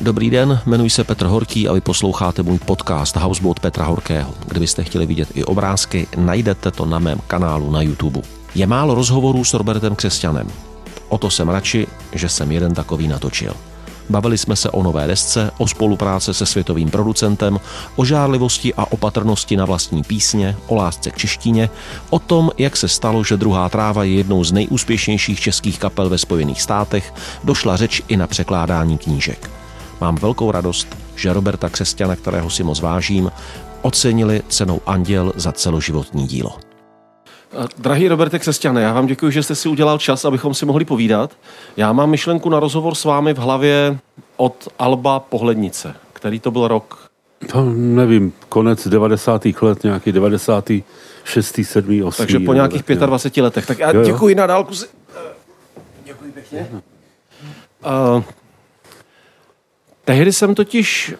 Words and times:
Dobrý 0.00 0.30
den, 0.30 0.60
jmenuji 0.66 0.90
se 0.90 1.04
Petr 1.04 1.26
Horký 1.26 1.68
a 1.68 1.72
vy 1.72 1.80
posloucháte 1.80 2.42
můj 2.42 2.58
podcast 2.58 3.16
Houseboat 3.16 3.60
Petra 3.60 3.84
Horkého. 3.84 4.34
Kdybyste 4.46 4.84
chtěli 4.84 5.06
vidět 5.06 5.28
i 5.34 5.44
obrázky, 5.44 6.06
najdete 6.16 6.70
to 6.70 6.86
na 6.86 6.98
mém 6.98 7.20
kanálu 7.26 7.70
na 7.70 7.82
YouTube. 7.82 8.20
Je 8.54 8.66
málo 8.66 8.94
rozhovorů 8.94 9.44
s 9.44 9.54
Robertem 9.54 9.96
Křesťanem. 9.96 10.46
O 11.08 11.18
to 11.18 11.30
jsem 11.30 11.48
radši, 11.48 11.86
že 12.12 12.28
jsem 12.28 12.52
jeden 12.52 12.74
takový 12.74 13.08
natočil. 13.08 13.54
Bavili 14.10 14.38
jsme 14.38 14.56
se 14.56 14.70
o 14.70 14.82
nové 14.82 15.06
desce, 15.06 15.50
o 15.58 15.68
spolupráce 15.68 16.34
se 16.34 16.46
světovým 16.46 16.90
producentem, 16.90 17.60
o 17.96 18.04
žárlivosti 18.04 18.74
a 18.74 18.92
opatrnosti 18.92 19.56
na 19.56 19.64
vlastní 19.64 20.02
písně, 20.02 20.56
o 20.66 20.74
lásce 20.74 21.10
k 21.10 21.16
češtině, 21.16 21.70
o 22.10 22.18
tom, 22.18 22.50
jak 22.58 22.76
se 22.76 22.88
stalo, 22.88 23.24
že 23.24 23.36
druhá 23.36 23.68
tráva 23.68 24.04
je 24.04 24.14
jednou 24.14 24.44
z 24.44 24.52
nejúspěšnějších 24.52 25.40
českých 25.40 25.78
kapel 25.78 26.08
ve 26.08 26.18
Spojených 26.18 26.62
státech, 26.62 27.14
došla 27.44 27.76
řeč 27.76 28.02
i 28.08 28.16
na 28.16 28.26
překládání 28.26 28.98
knížek. 28.98 29.57
Mám 30.00 30.16
velkou 30.16 30.50
radost, 30.50 30.96
že 31.16 31.32
Roberta 31.32 31.68
Křesťana, 31.68 32.16
kterého 32.16 32.50
si 32.50 32.62
moc 32.62 32.80
vážím, 32.80 33.30
ocenili 33.82 34.42
cenou 34.48 34.80
Anděl 34.86 35.32
za 35.36 35.52
celoživotní 35.52 36.26
dílo. 36.26 36.58
Drahý 37.78 38.08
Roberte 38.08 38.38
Křesťane, 38.38 38.82
já 38.82 38.92
vám 38.92 39.06
děkuji, 39.06 39.32
že 39.32 39.42
jste 39.42 39.54
si 39.54 39.68
udělal 39.68 39.98
čas, 39.98 40.24
abychom 40.24 40.54
si 40.54 40.66
mohli 40.66 40.84
povídat. 40.84 41.30
Já 41.76 41.92
mám 41.92 42.10
myšlenku 42.10 42.48
na 42.48 42.60
rozhovor 42.60 42.94
s 42.94 43.04
vámi 43.04 43.34
v 43.34 43.38
hlavě 43.38 43.98
od 44.36 44.68
Alba 44.78 45.20
Pohlednice. 45.20 45.94
Který 46.12 46.40
to 46.40 46.50
byl 46.50 46.68
rok? 46.68 47.08
To 47.52 47.64
nevím, 47.74 48.32
konec 48.48 48.88
90. 48.88 49.46
let, 49.62 49.84
nějaký 49.84 50.12
96. 50.12 51.60
7. 51.62 52.02
8. 52.02 52.16
Takže 52.18 52.40
po 52.40 52.52
nějakých 52.52 52.82
25 52.82 53.42
letech. 53.42 53.66
Tak 53.66 53.78
já 53.78 54.04
děkuji 54.04 54.34
na 54.34 54.46
dálku. 54.46 54.74
Si... 54.74 54.86
Děkuji 56.04 56.32
pěkně. 56.32 56.68
Uh, 57.84 58.22
tehdy 60.08 60.32
jsem 60.32 60.54
totiž 60.54 61.14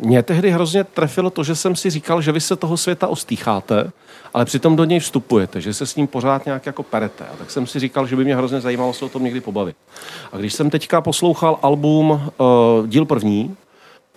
mě 0.00 0.22
tehdy 0.22 0.50
hrozně 0.50 0.84
trefilo 0.84 1.30
to, 1.30 1.44
že 1.44 1.54
jsem 1.54 1.76
si 1.76 1.90
říkal, 1.90 2.22
že 2.22 2.32
vy 2.32 2.40
se 2.40 2.56
toho 2.56 2.76
světa 2.76 3.08
ostýcháte, 3.08 3.92
ale 4.34 4.44
přitom 4.44 4.76
do 4.76 4.84
něj 4.84 5.00
vstupujete, 5.00 5.60
že 5.60 5.74
se 5.74 5.86
s 5.86 5.96
ním 5.96 6.06
pořád 6.06 6.46
nějak 6.46 6.66
jako 6.66 6.82
perete. 6.82 7.24
A 7.24 7.36
tak 7.36 7.50
jsem 7.50 7.66
si 7.66 7.80
říkal, 7.80 8.06
že 8.06 8.16
by 8.16 8.24
mě 8.24 8.36
hrozně 8.36 8.60
zajímalo 8.60 8.92
se 8.92 9.04
o 9.04 9.08
tom 9.08 9.24
někdy 9.24 9.40
pobavit. 9.40 9.76
A 10.32 10.36
když 10.36 10.54
jsem 10.54 10.70
teďka 10.70 11.00
poslouchal 11.00 11.58
album 11.62 12.10
uh, 12.10 12.86
díl 12.86 13.04
první, 13.04 13.56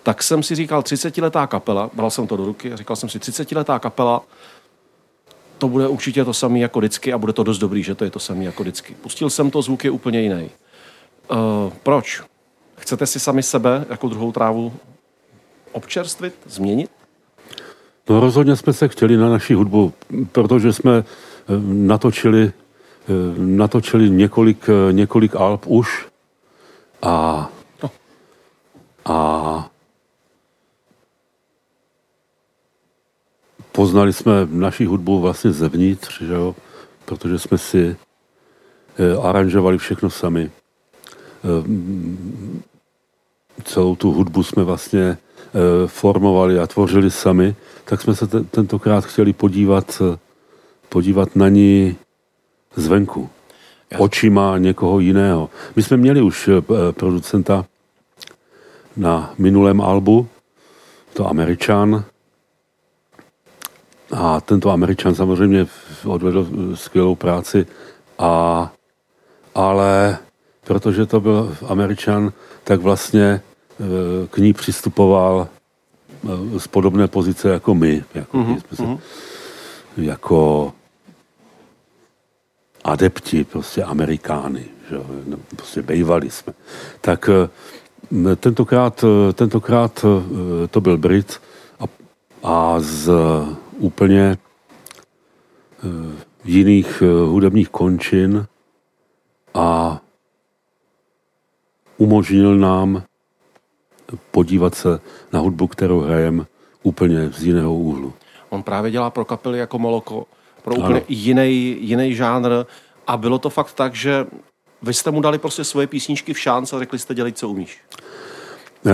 tak 0.03 0.23
jsem 0.23 0.43
si 0.43 0.55
říkal 0.55 0.81
30-letá 0.81 1.47
kapela, 1.47 1.89
bral 1.93 2.09
jsem 2.09 2.27
to 2.27 2.37
do 2.37 2.45
ruky 2.45 2.73
a 2.73 2.75
říkal 2.75 2.95
jsem 2.95 3.09
si 3.09 3.19
30-letá 3.19 3.79
kapela, 3.79 4.21
to 5.57 5.67
bude 5.67 5.87
určitě 5.87 6.25
to 6.25 6.33
samé 6.33 6.59
jako 6.59 6.79
vždycky 6.79 7.13
a 7.13 7.17
bude 7.17 7.33
to 7.33 7.43
dost 7.43 7.59
dobrý, 7.59 7.83
že 7.83 7.95
to 7.95 8.03
je 8.03 8.11
to 8.11 8.19
samé 8.19 8.43
jako 8.43 8.63
vždycky. 8.63 8.95
Pustil 9.01 9.29
jsem 9.29 9.51
to, 9.51 9.61
zvuk 9.61 9.83
je 9.83 9.91
úplně 9.91 10.21
jiný. 10.21 10.49
Uh, 11.31 11.37
proč? 11.83 12.21
Chcete 12.79 13.05
si 13.05 13.19
sami 13.19 13.43
sebe 13.43 13.85
jako 13.89 14.07
druhou 14.07 14.31
trávu 14.31 14.73
občerstvit, 15.71 16.33
změnit? 16.45 16.89
No 18.09 18.19
rozhodně 18.19 18.55
jsme 18.55 18.73
se 18.73 18.87
chtěli 18.87 19.17
na 19.17 19.29
naši 19.29 19.53
hudbu, 19.53 19.93
protože 20.31 20.73
jsme 20.73 20.97
eh, 20.97 21.03
natočili, 21.67 22.51
eh, 22.51 23.11
natočili 23.37 24.09
několik, 24.09 24.69
eh, 24.69 24.93
několik 24.93 25.35
alb 25.35 25.67
už 25.67 26.07
a, 27.01 27.49
a 29.05 29.69
poznali 33.71 34.13
jsme 34.13 34.31
naši 34.49 34.85
hudbu 34.85 35.19
vlastně 35.19 35.51
zevnitř, 35.51 36.21
že 36.21 36.33
jo? 36.33 36.55
protože 37.05 37.39
jsme 37.39 37.57
si 37.57 37.95
aranžovali 39.21 39.77
všechno 39.77 40.09
sami. 40.09 40.51
Celou 43.63 43.95
tu 43.95 44.11
hudbu 44.11 44.43
jsme 44.43 44.63
vlastně 44.63 45.17
Eh, 45.49 45.87
formovali 45.87 46.59
a 46.59 46.67
tvořili 46.67 47.11
sami, 47.11 47.55
tak 47.85 48.01
jsme 48.01 48.15
se 48.15 48.27
tentokrát 48.27 49.05
chtěli 49.05 49.33
podívat, 49.33 50.01
eh, 50.01 50.17
podívat 50.89 51.35
na 51.35 51.49
ní 51.49 51.95
zvenku. 52.75 53.29
Očima 53.97 54.57
někoho 54.57 54.99
jiného. 54.99 55.49
My 55.75 55.83
jsme 55.83 55.97
měli 55.97 56.21
už 56.21 56.47
eh, 56.47 56.61
producenta 56.91 57.65
na 58.97 59.33
minulém 59.37 59.81
albu, 59.81 60.27
to 61.13 61.27
Američan. 61.27 62.03
A 64.11 64.41
tento 64.41 64.69
Američan 64.69 65.15
samozřejmě 65.15 65.67
odvedl 66.05 66.47
skvělou 66.75 67.15
práci, 67.15 67.65
a, 68.19 68.71
ale 69.55 70.17
protože 70.69 71.05
to 71.05 71.19
byl 71.19 71.57
Američan, 71.67 72.33
tak 72.63 72.81
vlastně 72.81 73.41
k 74.29 74.37
ní 74.37 74.53
přistupoval 74.53 75.47
eh, 76.23 76.59
z 76.59 76.67
podobné 76.67 77.07
pozice 77.07 77.49
jako 77.49 77.75
my. 77.75 78.03
Jako, 78.13 78.37
mm-hmm. 78.37 78.61
jsme 78.61 78.77
se, 78.77 78.83
mhm. 78.83 78.97
jako 79.97 80.73
adepti, 82.83 83.43
prostě 83.43 83.83
Amerikány, 83.83 84.65
že, 84.89 84.97
no, 85.27 85.37
prostě 85.55 85.81
bejvali 85.81 86.29
jsme. 86.29 86.53
Tak 87.01 87.29
eh, 87.29 88.35
tentokrát, 88.35 89.05
tentokrát 89.33 90.05
to 90.69 90.81
byl 90.81 90.97
Brit 90.97 91.41
a, 91.79 91.83
a 92.43 92.79
z 92.79 93.11
úplně 93.77 94.37
jiných 96.45 97.03
hudebních 97.25 97.69
končin 97.69 98.45
a 99.53 100.01
umožnil 101.99 102.57
nám 102.57 103.03
podívat 104.31 104.75
se 104.75 104.99
na 105.33 105.39
hudbu, 105.39 105.67
kterou 105.67 105.99
hrajem 105.99 106.47
úplně 106.83 107.29
z 107.29 107.43
jiného 107.43 107.75
úhlu. 107.75 108.13
On 108.49 108.63
právě 108.63 108.91
dělá 108.91 109.09
pro 109.09 109.25
kapely 109.25 109.59
jako 109.59 109.79
Moloko, 109.79 110.25
pro 110.63 110.75
úplně 110.75 111.01
jiný, 111.09 111.77
jiný 111.79 112.15
žánr 112.15 112.49
a 113.07 113.17
bylo 113.17 113.39
to 113.39 113.49
fakt 113.49 113.73
tak, 113.73 113.95
že 113.95 114.25
vy 114.81 114.93
jste 114.93 115.11
mu 115.11 115.21
dali 115.21 115.37
prostě 115.37 115.63
svoje 115.63 115.87
písničky 115.87 116.33
v 116.33 116.39
šánc 116.39 116.73
a 116.73 116.79
řekli 116.79 116.99
jste 116.99 117.15
dělej, 117.15 117.31
co 117.31 117.49
umíš. 117.49 117.81
Eh, 118.85 118.91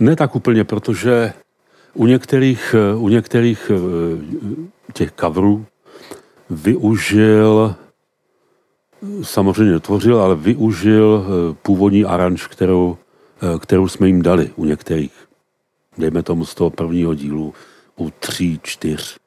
ne 0.00 0.16
tak 0.16 0.36
úplně, 0.36 0.64
protože 0.64 1.32
u 1.94 2.06
některých, 2.06 2.74
eh, 2.78 2.94
u 2.94 3.08
některých 3.08 3.70
eh, 3.74 4.92
těch 4.92 5.12
coverů 5.20 5.66
využil 6.50 7.74
samozřejmě 9.22 9.80
tvořil, 9.80 10.20
ale 10.20 10.34
využil 10.34 11.26
původní 11.62 12.04
aranž, 12.04 12.46
kterou 12.46 12.96
Eh, 13.42 13.58
kterou 13.58 13.88
jsme 13.88 14.06
jim 14.06 14.22
dali 14.22 14.50
u 14.56 14.64
některých. 14.64 15.12
Dejme 15.98 16.22
tomu 16.22 16.44
z 16.44 16.54
toho 16.54 16.70
prvního 16.70 17.14
dílu 17.14 17.54
u 17.96 18.10
tří, 18.10 18.60
čtyř. 18.62 19.18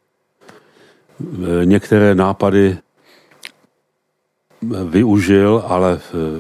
Eh, 1.21 1.65
některé 1.65 2.15
nápady 2.15 2.77
eh, 2.77 4.83
využil, 4.83 5.63
ale 5.67 5.99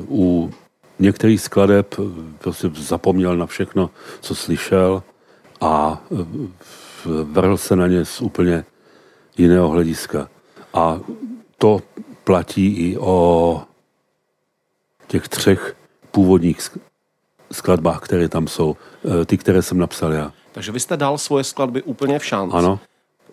u 0.09 0.51
některých 0.99 1.41
skladeb 1.41 1.95
prostě 2.37 2.71
zapomněl 2.77 3.37
na 3.37 3.45
všechno, 3.45 3.89
co 4.21 4.35
slyšel 4.35 5.03
a 5.61 6.01
vrhl 7.23 7.57
se 7.57 7.75
na 7.75 7.87
ně 7.87 8.05
z 8.05 8.21
úplně 8.21 8.65
jiného 9.37 9.69
hlediska. 9.69 10.29
A 10.73 10.99
to 11.57 11.81
platí 12.29 12.67
i 12.67 12.97
o 12.97 13.61
těch 15.07 15.29
třech 15.29 15.75
původních 16.11 16.61
skladbách, 17.51 18.01
které 18.01 18.29
tam 18.29 18.47
jsou, 18.47 18.77
eh, 18.77 19.25
ty, 19.25 19.37
které 19.37 19.61
jsem 19.61 19.77
napsal 19.77 20.13
já. 20.13 20.31
Takže 20.51 20.71
vy 20.71 20.79
jste 20.79 20.97
dal 20.97 21.17
svoje 21.17 21.43
skladby 21.43 21.81
úplně 21.81 22.19
v 22.19 22.25
šanci. 22.25 22.55
Ano. 22.55 22.79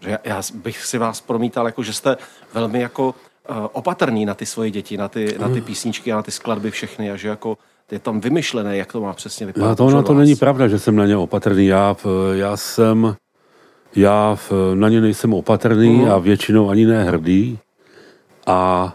Já, 0.02 0.18
já 0.24 0.42
bych 0.54 0.84
si 0.84 0.98
vás 0.98 1.20
promítal, 1.20 1.66
jako 1.66 1.82
že 1.82 1.92
jste 1.92 2.16
velmi 2.54 2.80
jako 2.80 3.08
uh, 3.08 3.56
opatrný 3.72 4.24
na 4.24 4.34
ty 4.34 4.46
svoje 4.46 4.70
děti, 4.70 4.96
na 4.96 5.08
ty, 5.08 5.36
na 5.38 5.48
ty 5.48 5.60
písničky 5.60 6.12
a 6.12 6.16
na 6.16 6.22
ty 6.22 6.30
skladby 6.30 6.70
všechny 6.70 7.10
a 7.10 7.16
že 7.16 7.28
jako 7.28 7.58
je 7.90 7.98
tam 7.98 8.20
vymyšlené, 8.20 8.76
jak 8.76 8.92
to 8.92 9.00
má 9.00 9.12
přesně 9.12 9.46
vypadat. 9.46 9.68
No, 9.68 9.76
to, 9.76 9.90
no, 9.90 10.02
to 10.02 10.14
není 10.14 10.36
pravda, 10.36 10.68
že 10.68 10.78
jsem 10.78 10.96
na 10.96 11.06
ně 11.06 11.16
opatrný. 11.16 11.66
Já, 11.66 11.96
já 12.32 12.56
jsem, 12.56 13.16
já 13.96 14.38
na 14.74 14.88
ně 14.88 15.00
nejsem 15.00 15.34
opatrný 15.34 16.00
uh-huh. 16.00 16.12
a 16.12 16.18
většinou 16.18 16.70
ani 16.70 16.86
nehrdý. 16.86 17.58
A, 18.46 18.94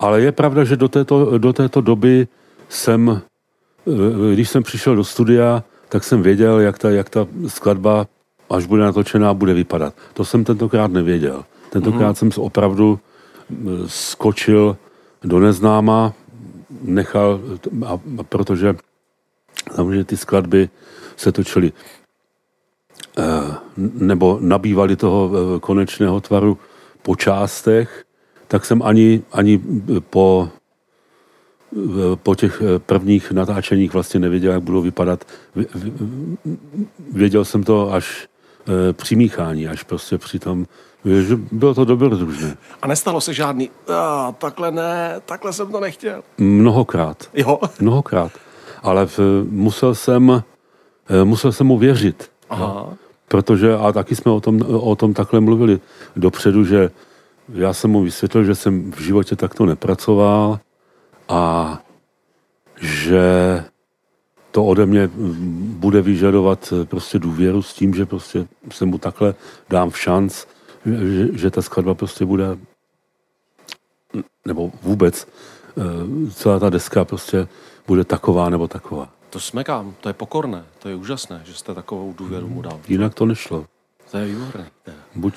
ale 0.00 0.20
je 0.20 0.32
pravda, 0.32 0.64
že 0.64 0.76
do 0.76 0.88
této, 0.88 1.38
do 1.38 1.52
této 1.52 1.80
doby 1.80 2.28
jsem 2.68 3.22
Eh, 3.88 4.34
když 4.34 4.48
jsem 4.48 4.62
přišel 4.62 4.96
do 4.96 5.04
studia, 5.04 5.64
tak 5.88 6.04
jsem 6.04 6.22
věděl, 6.22 6.60
jak 6.60 6.78
ta, 6.78 6.90
jak 6.90 7.10
ta 7.10 7.26
skladba, 7.46 8.06
až 8.50 8.66
bude 8.66 8.82
natočená, 8.82 9.34
bude 9.34 9.54
vypadat. 9.54 9.94
To 10.14 10.24
jsem 10.24 10.44
tentokrát 10.44 10.92
nevěděl. 10.92 11.44
Tentokrát 11.70 12.12
mm-hmm. 12.12 12.18
jsem 12.18 12.32
se 12.32 12.40
opravdu 12.40 12.98
eh, 13.50 13.54
skočil 13.86 14.76
do 15.24 15.40
neznáma, 15.40 16.12
nechal, 16.82 17.40
a, 17.86 17.92
a 18.18 18.22
protože 18.22 18.76
samozřejmě 19.74 20.04
ty 20.04 20.16
skladby 20.16 20.68
se 21.16 21.32
točily 21.32 21.72
eh, 23.18 23.22
nebo 23.76 24.38
nabývali 24.40 24.96
toho 24.96 25.30
konečného 25.60 26.20
tvaru 26.20 26.58
po 27.02 27.16
částech, 27.16 28.04
tak 28.50 28.64
jsem 28.64 28.82
ani, 28.82 29.22
ani 29.32 29.60
po 30.10 30.48
po 32.22 32.34
těch 32.34 32.62
eh, 32.62 32.78
prvních 32.78 33.32
natáčeních 33.32 33.92
vlastně 33.92 34.20
nevěděl, 34.20 34.52
jak 34.52 34.62
budou 34.62 34.80
vypadat. 34.80 35.24
Věděl 37.12 37.44
jsem 37.44 37.62
to 37.62 37.92
až 37.92 38.28
eh, 38.68 38.92
při 38.92 39.16
míchání, 39.16 39.68
až 39.68 39.82
prostě 39.82 40.18
při 40.18 40.38
tom, 40.38 40.66
že 41.04 41.36
bylo 41.52 41.74
to 41.74 41.84
dobrodružné. 41.84 42.56
A 42.82 42.86
nestalo 42.86 43.20
se 43.20 43.34
žádný, 43.34 43.70
a, 43.94 44.32
takhle 44.32 44.70
ne, 44.70 45.20
takhle 45.26 45.52
jsem 45.52 45.72
to 45.72 45.80
nechtěl. 45.80 46.22
Mnohokrát. 46.38 47.30
Jo. 47.34 47.58
Mnohokrát. 47.80 48.32
Ale 48.82 49.06
v, 49.06 49.18
musel 49.50 49.94
jsem, 49.94 50.42
musel 51.24 51.52
jsem 51.52 51.66
mu 51.66 51.78
věřit. 51.78 52.30
Aha. 52.50 52.66
No, 52.66 52.96
protože, 53.28 53.74
a 53.74 53.92
taky 53.92 54.16
jsme 54.16 54.32
o 54.32 54.40
tom, 54.40 54.60
o 54.68 54.96
tom 54.96 55.14
takhle 55.14 55.40
mluvili 55.40 55.80
dopředu, 56.16 56.64
že 56.64 56.90
já 57.52 57.72
jsem 57.72 57.90
mu 57.90 58.02
vysvětlil, 58.02 58.44
že 58.44 58.54
jsem 58.54 58.92
v 58.92 59.00
životě 59.00 59.36
takto 59.36 59.66
nepracoval 59.66 60.60
a 61.28 61.82
že 62.80 63.24
to 64.50 64.64
ode 64.64 64.86
mě 64.86 65.10
bude 65.60 66.02
vyžadovat 66.02 66.72
prostě 66.84 67.18
důvěru 67.18 67.62
s 67.62 67.74
tím, 67.74 67.94
že 67.94 68.06
prostě 68.06 68.46
se 68.72 68.84
mu 68.86 68.98
takhle 68.98 69.34
dám 69.68 69.90
v 69.90 69.98
šanc, 69.98 70.44
že, 70.86 71.38
že 71.38 71.50
ta 71.50 71.62
skladba 71.62 71.94
prostě 71.94 72.24
bude 72.24 72.58
nebo 74.46 74.72
vůbec 74.82 75.28
eh, 75.78 76.30
celá 76.30 76.58
ta 76.58 76.70
deska 76.70 77.04
prostě 77.04 77.48
bude 77.86 78.04
taková 78.04 78.50
nebo 78.50 78.68
taková. 78.68 79.08
To 79.30 79.40
smekám, 79.40 79.94
to 80.00 80.08
je 80.08 80.12
pokorné, 80.12 80.64
to 80.78 80.88
je 80.88 80.94
úžasné, 80.94 81.42
že 81.44 81.54
jste 81.54 81.74
takovou 81.74 82.12
důvěru 82.12 82.48
mu 82.48 82.62
dal. 82.62 82.80
Jinak 82.88 83.14
to 83.14 83.26
nešlo. 83.26 83.66
To 84.10 84.18
je 84.18 84.26
výborné. 84.26 84.70
Buď 85.14 85.34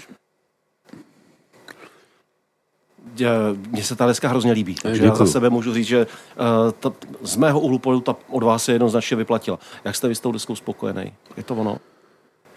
mně 3.70 3.84
se 3.84 3.96
ta 3.96 4.06
deska 4.06 4.28
hrozně 4.28 4.52
líbí. 4.52 4.76
Takže 4.76 5.02
Děkuju. 5.02 5.12
já 5.12 5.26
za 5.26 5.32
sebe 5.32 5.50
můžu 5.50 5.74
říct, 5.74 5.88
že 5.88 6.06
uh, 6.06 6.72
ta, 6.80 6.92
z 7.22 7.36
mého 7.36 7.60
úhlu 7.60 7.80
pohledu 7.80 8.02
ta 8.02 8.16
od 8.30 8.44
vás 8.44 8.64
se 8.64 8.72
jednoznačně 8.72 9.18
vyplatila. 9.18 9.60
Jak 9.86 9.96
jste 9.96 10.08
vy 10.08 10.16
s 10.16 10.20
tou 10.20 10.32
deskou 10.32 10.56
spokojený? 10.56 11.14
Je 11.38 11.44
to 11.44 11.56
ono? 11.56 11.78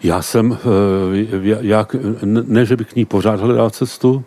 Já 0.03 0.21
jsem, 0.21 0.51
uh, 0.51 0.57
jak, 1.61 1.95
ne, 2.23 2.65
že 2.65 2.75
bych 2.75 2.87
k 2.87 2.95
ní 2.95 3.05
pořád 3.05 3.39
hledal 3.39 3.69
cestu, 3.69 4.23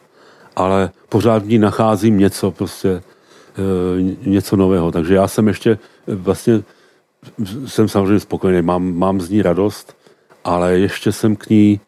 ale 0.57 0.91
pořád 1.09 1.43
v 1.43 1.49
ní 1.49 1.59
nacházím 1.59 2.19
něco, 2.19 2.51
prostě 2.51 2.91
uh, 2.93 4.27
něco 4.27 4.57
nového. 4.57 4.93
Takže 4.93 5.15
já 5.15 5.29
jsem 5.29 5.49
ještě 5.49 5.79
vlastně, 6.07 6.63
jsem 7.67 7.89
samozřejmě 7.89 8.21
spokojený, 8.21 8.63
mám, 8.63 8.95
mám 8.95 9.21
z 9.21 9.31
ní 9.31 9.43
radost, 9.43 9.97
ale 10.45 10.79
ještě 10.79 11.13
jsem 11.13 11.37
k 11.37 11.51
ní 11.51 11.81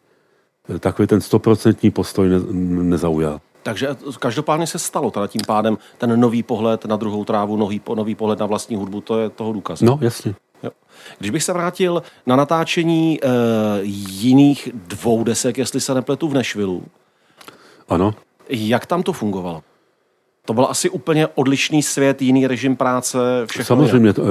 takový 0.79 1.07
ten 1.07 1.21
stoprocentní 1.21 1.91
postoj 1.91 2.29
ne, 2.29 2.39
nezaujal. 2.83 3.41
Takže 3.63 3.87
každopádně 4.19 4.67
se 4.67 4.79
stalo 4.79 5.11
teda 5.11 5.27
tím 5.27 5.41
pádem 5.47 5.77
ten 5.97 6.19
nový 6.19 6.43
pohled 6.43 6.85
na 6.85 6.95
druhou 6.95 7.25
trávu, 7.25 7.57
nový, 7.57 7.81
nový 7.95 8.15
pohled 8.15 8.39
na 8.39 8.45
vlastní 8.45 8.75
hudbu, 8.75 9.01
to 9.01 9.19
je 9.19 9.29
toho 9.29 9.53
důkaz. 9.53 9.81
No, 9.81 9.99
jasně. 10.01 10.35
Jo. 10.63 10.71
Když 11.19 11.31
bych 11.31 11.43
se 11.43 11.53
vrátil 11.53 12.03
na 12.25 12.35
natáčení 12.35 13.19
e, 13.21 13.27
jiných 13.83 14.69
dvou 14.73 15.23
desek, 15.23 15.57
jestli 15.57 15.81
se 15.81 15.93
nepletu 15.93 16.27
v 16.27 16.33
Nešvilu. 16.33 16.83
Ano. 17.89 18.13
Jak 18.49 18.85
tam 18.85 19.03
to 19.03 19.13
fungovalo? 19.13 19.63
To 20.45 20.53
byl 20.53 20.67
asi 20.69 20.89
úplně 20.89 21.27
odlišný 21.27 21.83
svět, 21.83 22.21
jiný 22.21 22.47
režim 22.47 22.75
práce, 22.75 23.17
všechno 23.45 23.65
Samozřejmě. 23.65 24.13
To, 24.13 24.21
e, 24.21 24.27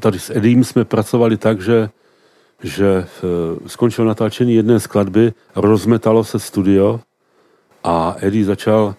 tady 0.00 0.18
s 0.18 0.30
Edím 0.30 0.64
jsme 0.64 0.84
pracovali 0.84 1.36
tak, 1.36 1.60
že 1.60 1.90
že 2.62 3.04
eh, 3.04 3.68
skončil 3.68 4.04
natáčení 4.04 4.54
jedné 4.54 4.80
skladby, 4.80 5.32
rozmetalo 5.56 6.24
se 6.24 6.38
studio 6.38 7.00
a 7.84 8.16
Eddie 8.20 8.44
začal, 8.44 8.94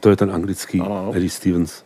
to 0.00 0.10
je 0.10 0.16
ten 0.16 0.30
anglický, 0.30 0.80
ano. 0.80 1.12
Eddie 1.14 1.30
Stevens, 1.30 1.84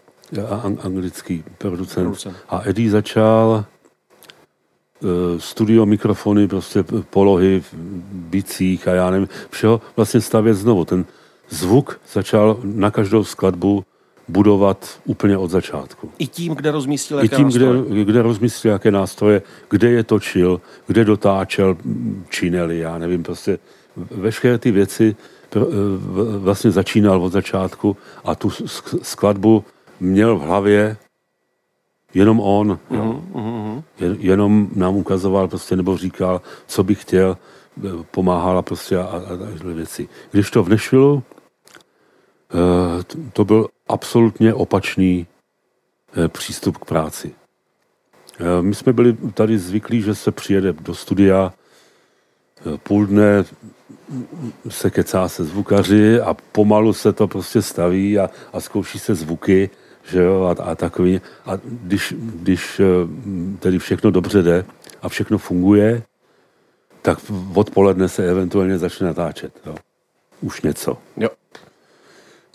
anglický 0.83 1.45
producent, 1.59 2.07
producent. 2.07 2.37
a 2.49 2.63
Eddie 2.65 2.91
začal 2.91 3.65
eh, 3.65 5.41
studio, 5.41 5.87
mikrofony, 5.87 6.49
prostě 6.49 6.85
polohy 7.11 7.61
v 7.61 7.75
bicích 8.11 8.89
a 8.89 8.95
já 8.95 9.11
nevím, 9.11 9.29
všeho 9.51 9.81
vlastně 9.97 10.21
stavět 10.21 10.55
znovu. 10.55 10.85
Ten 10.85 11.05
zvuk 11.49 12.01
začal 12.13 12.59
na 12.63 12.91
každou 12.91 13.25
skladbu 13.25 13.85
budovat 14.29 15.01
úplně 15.05 15.39
od 15.39 15.51
začátku. 15.51 16.11
I 16.19 16.27
tím, 16.27 16.55
kde 16.55 16.71
rozmístil 16.71 17.19
jaké 17.19 17.37
I 17.37 17.39
tím, 17.39 17.49
kde, 17.49 18.05
kde 18.05 18.23
rozmístil 18.23 18.71
jaké 18.71 18.91
nástroje, 18.91 19.43
kde 19.71 19.91
je 19.91 20.05
točil, 20.05 20.61
kde 20.87 21.05
dotáčel 21.05 21.77
činely, 22.29 22.79
já 22.79 22.99
nevím, 22.99 23.23
prostě 23.23 23.59
veškeré 23.97 24.59
ty 24.59 24.71
věci 24.71 25.17
vlastně 26.39 26.71
začínal 26.71 27.23
od 27.23 27.33
začátku 27.33 27.97
a 28.25 28.35
tu 28.35 28.51
skladbu 29.03 29.65
měl 30.01 30.37
v 30.37 30.41
hlavě 30.41 30.97
jenom 32.15 32.41
on. 32.41 32.79
Mm-hmm. 32.91 33.23
Jo. 33.35 33.83
Jen, 34.01 34.17
jenom 34.21 34.69
nám 34.75 34.97
ukazoval 34.97 35.49
prostě, 35.49 35.77
nebo 35.77 35.97
říkal, 35.97 36.43
co 36.67 36.85
by 36.85 36.95
chtěl, 36.95 37.37
pomáhala 38.11 38.63
prostě 38.63 38.99
a, 38.99 39.03
a, 39.03 39.17
a 39.17 39.73
věci. 39.73 40.09
Když 40.31 40.51
to 40.51 40.63
v 40.63 40.69
Nešvilu, 40.69 41.23
eh, 42.51 43.05
to 43.33 43.45
byl 43.45 43.69
absolutně 43.89 44.55
opačný 44.55 45.27
eh, 46.17 46.29
přístup 46.29 46.79
k 46.79 46.85
práci. 46.85 47.35
Eh, 48.41 48.63
my 48.63 48.75
jsme 48.75 48.93
byli 48.93 49.17
tady 49.35 49.59
zvyklí, 49.59 50.03
že 50.03 50.15
se 50.15 50.33
přijede 50.33 50.73
do 50.73 50.95
studia, 50.95 51.53
eh, 52.61 52.79
půl 52.79 53.07
dne 53.07 53.45
se 54.69 54.91
kecá 54.91 55.29
se 55.29 55.45
zvukaři 55.45 56.21
a 56.21 56.35
pomalu 56.35 56.93
se 56.93 57.13
to 57.13 57.29
prostě 57.29 57.63
staví 57.63 58.19
a, 58.19 58.31
a 58.53 58.61
zkouší 58.61 58.99
se 58.99 59.15
zvuky, 59.15 59.71
že 60.05 60.23
jo, 60.23 60.43
a, 60.45 60.63
a 60.63 60.75
takový. 60.75 61.21
A 61.47 61.53
když, 61.65 62.15
když 62.19 62.81
tedy 63.59 63.79
všechno 63.79 64.11
dobře 64.11 64.43
jde 64.43 64.65
a 65.03 65.09
všechno 65.09 65.39
funguje, 65.39 66.03
tak 67.03 67.19
odpoledne 67.55 68.09
se 68.09 68.31
eventuálně 68.31 68.79
začne 68.79 69.07
natáčet. 69.07 69.61
Jo. 69.67 69.75
Už 70.41 70.63
něco. 70.63 70.99
Jo. 71.17 71.29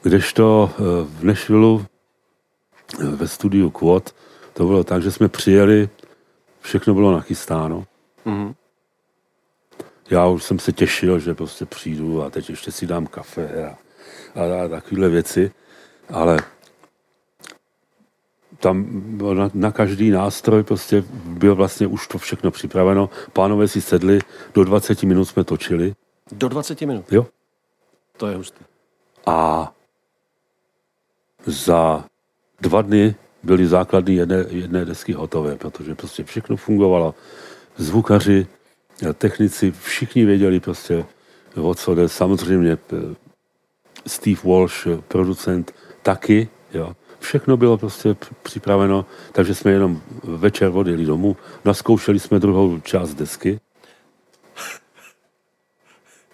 Kdežto 0.02 0.72
eh, 0.72 0.82
v 1.04 1.24
Nešvilu 1.24 1.86
eh, 3.00 3.04
ve 3.04 3.28
studiu 3.28 3.70
Quad 3.70 4.16
to 4.54 4.66
bylo 4.66 4.84
tak, 4.84 5.02
že 5.02 5.12
jsme 5.12 5.28
přijeli, 5.28 5.90
všechno 6.62 6.94
bylo 6.94 7.12
nachystáno. 7.12 7.86
Mm-hmm. 8.26 8.56
Já 10.10 10.28
už 10.28 10.44
jsem 10.44 10.60
se 10.60 10.72
těšil, 10.72 11.20
že 11.20 11.34
prostě 11.34 11.66
přijdu 11.66 12.24
a 12.24 12.30
teď 12.30 12.50
ještě 12.50 12.72
si 12.72 12.88
dám 12.88 13.08
kafe 13.08 13.66
a, 13.66 13.78
a, 14.36 14.66
a 14.66 14.68
takovéhle 14.68 15.10
věci, 15.10 15.52
ale 16.10 16.40
tam 18.60 18.86
na, 19.34 19.52
na 19.54 19.72
každý 19.72 20.10
nástroj 20.10 20.64
prostě 20.64 21.04
bylo 21.26 21.56
vlastně 21.56 21.88
už 21.88 22.08
to 22.08 22.18
všechno 22.18 22.52
připraveno. 22.52 23.10
Pánové 23.34 23.68
si 23.68 23.82
sedli, 23.82 24.20
do 24.54 24.64
20 24.64 25.04
minut 25.04 25.26
jsme 25.26 25.44
točili. 25.44 25.94
Do 26.32 26.50
20 26.50 26.82
minut? 26.82 27.12
Jo. 27.12 27.28
To 28.18 28.28
je 28.28 28.36
hustý. 28.36 28.64
A 29.26 29.72
za 31.46 32.06
dva 32.62 32.82
dny 32.82 33.16
byly 33.44 33.68
základy 33.68 34.14
jedné, 34.14 34.46
jedné 34.50 34.86
desky 34.86 35.14
hotové, 35.14 35.56
protože 35.56 35.96
prostě 35.96 36.24
všechno 36.24 36.56
fungovalo. 36.56 37.16
Zvukaři, 37.78 38.48
technici, 39.14 39.72
všichni 39.72 40.26
věděli 40.26 40.60
prostě, 40.60 41.06
o 41.56 41.76
co 41.76 41.96
jde. 41.96 42.10
Samozřejmě 42.10 42.72
eh, 42.72 43.16
Steve 44.08 44.42
Walsh, 44.44 44.88
producent, 45.08 45.74
taky, 46.04 46.50
jo. 46.74 46.96
Všechno 47.20 47.58
bylo 47.58 47.78
prostě 47.78 48.16
připraveno, 48.44 49.06
takže 49.32 49.56
jsme 49.56 49.72
jenom 49.72 50.02
večer 50.24 50.72
odjeli 50.74 51.06
domů, 51.06 51.38
naskoušeli 51.66 52.20
jsme 52.20 52.40
druhou 52.40 52.80
část 52.80 53.14
desky 53.14 53.60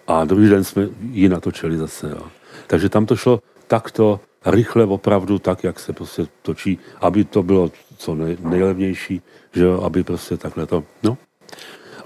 a 0.06 0.24
druhý 0.24 0.48
den 0.48 0.64
jsme 0.64 0.88
ji 1.10 1.28
natočili 1.28 1.78
zase. 1.78 2.10
Jo. 2.10 2.22
Takže 2.66 2.88
tam 2.88 3.06
to 3.06 3.16
šlo 3.16 3.42
takto 3.66 4.20
rychle 4.46 4.84
opravdu 4.84 5.38
tak, 5.38 5.64
jak 5.64 5.80
se 5.80 5.92
prostě 5.92 6.26
točí, 6.42 6.78
aby 7.00 7.24
to 7.24 7.42
bylo 7.42 7.70
co 7.98 8.14
nej, 8.14 8.36
nejlevnější, 8.40 9.22
že 9.52 9.66
aby 9.82 10.04
prostě 10.04 10.36
takhle 10.36 10.66
to, 10.66 10.84
no. 11.02 11.18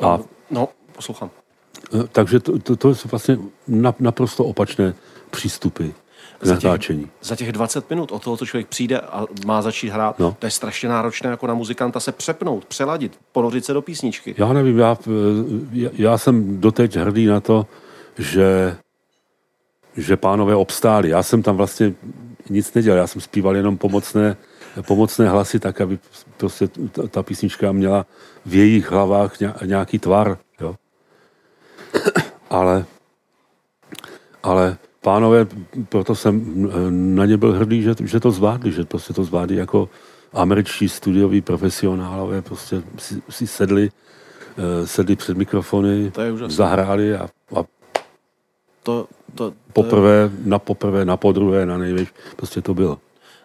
A, 0.01 0.19
no, 0.51 0.69
poslouchám. 0.97 1.31
Eh, 1.95 2.05
takže 2.13 2.41
to, 2.41 2.59
to, 2.59 2.77
to 2.77 2.95
jsou 2.95 3.09
vlastně 3.09 3.39
naprosto 3.99 4.45
opačné 4.45 4.95
přístupy 5.31 5.89
k 6.39 6.47
za 6.47 6.55
natáčení. 6.55 7.03
Těch, 7.03 7.11
za 7.23 7.37
těch 7.37 7.53
20 7.53 7.91
minut 7.91 8.13
od 8.13 8.25
toho, 8.25 8.37
co 8.37 8.47
člověk 8.47 8.69
přijde 8.69 9.01
a 9.01 9.27
má 9.47 9.63
začít 9.63 9.89
hrát, 9.89 10.19
no. 10.19 10.37
to 10.39 10.47
je 10.47 10.51
strašně 10.51 10.89
náročné 10.89 11.31
jako 11.31 11.47
na 11.47 11.55
muzikanta 11.55 12.01
se 12.01 12.13
přepnout, 12.13 12.65
přeladit, 12.65 13.19
ponořit 13.33 13.65
se 13.65 13.73
do 13.73 13.83
písničky. 13.83 14.35
Já 14.39 14.53
nevím, 14.53 14.79
já, 14.79 14.97
já, 15.73 15.91
já 15.93 16.19
jsem 16.19 16.61
doteď 16.61 16.97
hrdý 16.97 17.27
na 17.27 17.41
to, 17.41 17.67
že 18.19 18.77
že 19.97 20.17
pánové 20.17 20.55
obstáli. 20.55 21.09
Já 21.09 21.23
jsem 21.23 21.43
tam 21.43 21.57
vlastně 21.57 21.95
nic 22.51 22.75
nedělal, 22.75 22.99
já 22.99 23.07
jsem 23.07 23.21
zpíval 23.21 23.57
jenom 23.57 23.79
pomocné, 23.79 24.37
pomocné 24.87 25.29
hlasy, 25.29 25.59
tak 25.59 25.81
aby 25.81 25.99
prostě 26.37 26.69
ta, 27.11 27.23
písnička 27.23 27.73
měla 27.73 28.07
v 28.47 28.55
jejich 28.55 28.91
hlavách 28.91 29.33
nějaký 29.65 29.99
tvar. 29.99 30.39
Jo. 30.61 30.75
Ale, 32.51 32.85
ale 34.43 34.77
pánové, 35.01 35.47
proto 35.89 36.15
jsem 36.15 36.43
na 37.17 37.27
ně 37.27 37.37
byl 37.37 37.53
hrdý, 37.53 37.83
že, 37.83 37.95
že 38.05 38.21
to 38.21 38.31
zvládli, 38.31 38.73
že 38.73 38.85
prostě 38.85 39.13
to 39.13 39.25
zvládli 39.25 39.57
jako 39.57 39.89
američtí 40.33 40.89
studioví 40.89 41.41
profesionálové, 41.41 42.43
prostě 42.43 42.83
si, 42.99 43.23
si 43.31 43.47
sedli, 43.47 43.91
uh, 43.91 44.87
sedli 44.87 45.17
před 45.17 45.37
mikrofony, 45.37 46.13
zahráli 46.47 47.17
a, 47.17 47.29
a 47.57 47.65
to, 48.83 49.07
to, 49.35 49.51
to 49.51 49.57
poprvé, 49.73 50.31
na 50.45 50.59
poprvé, 50.59 51.05
na 51.05 51.17
podruhé, 51.17 51.67
na 51.67 51.79
největší, 51.79 52.13
prostě 52.37 52.63
to 52.63 52.75
bylo. 52.75 52.99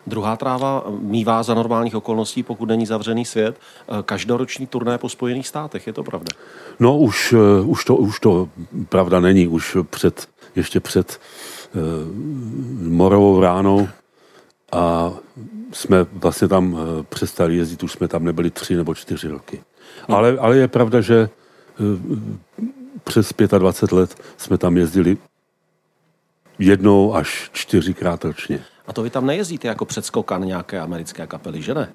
Druhá 0.07 0.37
tráva 0.37 0.83
mývá 0.99 1.43
za 1.43 1.53
normálních 1.53 1.95
okolností, 1.95 2.43
pokud 2.43 2.69
není 2.69 2.85
zavřený 2.85 3.25
svět, 3.25 3.55
eh, 3.55 4.03
každoroční 4.05 4.67
turné 4.67 4.97
po 4.97 5.09
Spojených 5.09 5.47
státech, 5.47 5.87
je 5.87 5.93
to 5.93 6.03
pravda? 6.03 6.27
No 6.79 6.97
už, 6.97 7.33
eh, 7.33 7.61
už, 7.61 7.85
to, 7.85 7.95
už 7.95 8.19
to 8.19 8.49
pravda 8.89 9.19
není, 9.19 9.47
už 9.47 9.77
před, 9.89 10.27
ještě 10.55 10.79
před 10.79 11.19
uh, 11.75 11.81
morovou 12.87 13.41
ránou 13.41 13.87
a 14.71 15.11
jsme 15.71 16.05
vlastně 16.13 16.47
tam 16.47 16.77
přestali 17.09 17.57
jezdit, 17.57 17.83
už 17.83 17.91
jsme 17.91 18.07
tam 18.07 18.23
nebyli 18.23 18.51
tři 18.51 18.75
nebo 18.75 18.95
čtyři 18.95 19.27
roky. 19.27 19.63
Hmm. 20.07 20.17
Ale, 20.17 20.37
ale 20.39 20.57
je 20.57 20.67
pravda, 20.67 21.01
že 21.01 21.29
uh, 21.79 22.67
přes 23.05 23.33
25 23.57 23.95
let 23.95 24.15
jsme 24.37 24.57
tam 24.57 24.77
jezdili 24.77 25.17
jednou 26.59 27.15
až 27.15 27.49
čtyřikrát 27.53 28.25
ročně. 28.25 28.59
A 28.87 28.93
to 28.93 29.03
vy 29.03 29.09
tam 29.09 29.25
nejezdíte 29.25 29.67
jako 29.67 29.85
předskokan 29.85 30.45
nějaké 30.45 30.79
americké 30.79 31.27
kapely, 31.27 31.61
že 31.61 31.73
ne? 31.73 31.93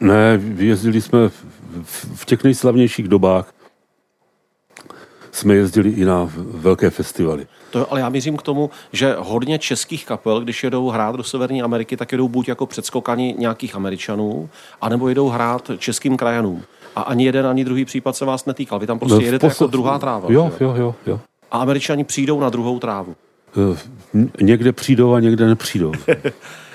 Ne, 0.00 0.40
jezdili 0.56 1.00
jsme 1.00 1.28
v, 1.82 2.06
v 2.14 2.24
těch 2.24 2.44
nejslavnějších 2.44 3.08
dobách. 3.08 3.54
Jsme 5.32 5.54
jezdili 5.54 5.90
i 5.90 6.04
na 6.04 6.30
velké 6.36 6.90
festivaly. 6.90 7.46
To, 7.70 7.92
ale 7.92 8.00
já 8.00 8.08
mířím 8.08 8.36
k 8.36 8.42
tomu, 8.42 8.70
že 8.92 9.16
hodně 9.18 9.58
českých 9.58 10.06
kapel, 10.06 10.40
když 10.40 10.64
jedou 10.64 10.88
hrát 10.88 11.16
do 11.16 11.22
Severní 11.22 11.62
Ameriky, 11.62 11.96
tak 11.96 12.12
jedou 12.12 12.28
buď 12.28 12.48
jako 12.48 12.66
předskokani 12.66 13.34
nějakých 13.38 13.76
Američanů, 13.76 14.50
anebo 14.80 15.08
jedou 15.08 15.28
hrát 15.28 15.70
českým 15.78 16.16
krajanům. 16.16 16.62
A 16.96 17.02
ani 17.02 17.24
jeden, 17.24 17.46
ani 17.46 17.64
druhý 17.64 17.84
případ 17.84 18.16
se 18.16 18.24
vás 18.24 18.46
netýkal. 18.46 18.78
Vy 18.78 18.86
tam 18.86 18.98
prostě 18.98 19.14
no, 19.14 19.20
jedete 19.20 19.48
posl... 19.48 19.64
jako 19.64 19.70
druhá 19.70 19.98
tráva. 19.98 20.28
Jo, 20.32 20.52
jo, 20.60 20.74
jo, 20.76 20.94
jo. 21.06 21.20
A 21.50 21.58
Američani 21.58 22.04
přijdou 22.04 22.40
na 22.40 22.50
druhou 22.50 22.78
trávu. 22.78 23.16
Eh, 23.56 24.22
někde 24.40 24.72
přijdou 24.72 25.12
a 25.14 25.20
někde 25.20 25.46
nepřijdou. 25.46 25.92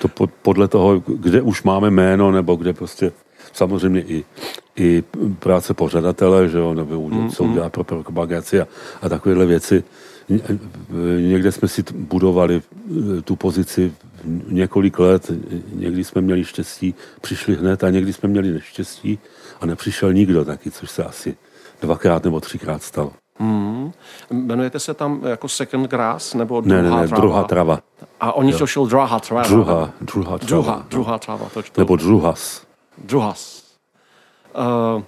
To 0.00 0.26
podle 0.42 0.68
toho, 0.68 1.02
kde 1.06 1.42
už 1.42 1.62
máme 1.62 1.90
jméno, 1.90 2.30
nebo 2.30 2.56
kde 2.56 2.72
prostě 2.72 3.12
samozřejmě 3.52 4.00
i, 4.00 4.24
i 4.76 5.04
práce 5.38 5.74
pořadatele, 5.74 6.48
že 6.48 6.58
jo, 6.58 6.74
nebo 6.74 7.08
mm, 7.08 7.30
co 7.30 7.44
udělá 7.44 7.70
pro 7.70 7.84
propagaci 7.84 8.60
a, 8.60 8.66
a 9.02 9.08
takovéhle 9.08 9.46
věci. 9.46 9.84
Někde 11.20 11.52
jsme 11.52 11.68
si 11.68 11.84
budovali 11.92 12.62
eh, 12.62 13.22
tu 13.22 13.36
pozici 13.36 13.92
několik 14.48 14.98
let, 14.98 15.30
někdy 15.72 16.04
jsme 16.04 16.20
měli 16.20 16.44
štěstí, 16.44 16.94
přišli 17.20 17.56
hned 17.56 17.84
a 17.84 17.90
někdy 17.90 18.12
jsme 18.12 18.28
měli 18.28 18.50
neštěstí 18.50 19.18
a 19.60 19.66
nepřišel 19.66 20.12
nikdo 20.12 20.44
taky, 20.44 20.70
což 20.70 20.90
se 20.90 21.04
asi 21.04 21.36
dvakrát 21.80 22.24
nebo 22.24 22.40
třikrát 22.40 22.82
stalo. 22.82 23.12
Hmm. 23.38 23.92
Jmenujete 24.30 24.80
se 24.80 24.94
tam 24.94 25.20
jako 25.26 25.48
second 25.48 25.90
grass 25.90 26.34
nebo 26.34 26.60
druhá 26.60 26.82
ne, 26.82 26.90
ne, 26.90 26.96
ne, 26.96 27.08
trava? 27.08 27.20
druhá 27.20 27.44
trava. 27.44 27.78
A 28.20 28.32
oni 28.32 28.52
to 28.52 28.66
šel 28.66 28.86
druhá 28.86 29.20
trava. 29.20 29.42
Druhá, 29.42 29.90
druhá 30.00 30.38
trava. 30.38 30.62
Druhá, 30.62 30.86
druhá 30.90 31.18
trava. 31.18 31.48
To. 31.54 31.62
Nebo 31.76 31.96
druhas. 31.96 32.62
Druhas. 32.98 33.62
Uh, 34.96 35.02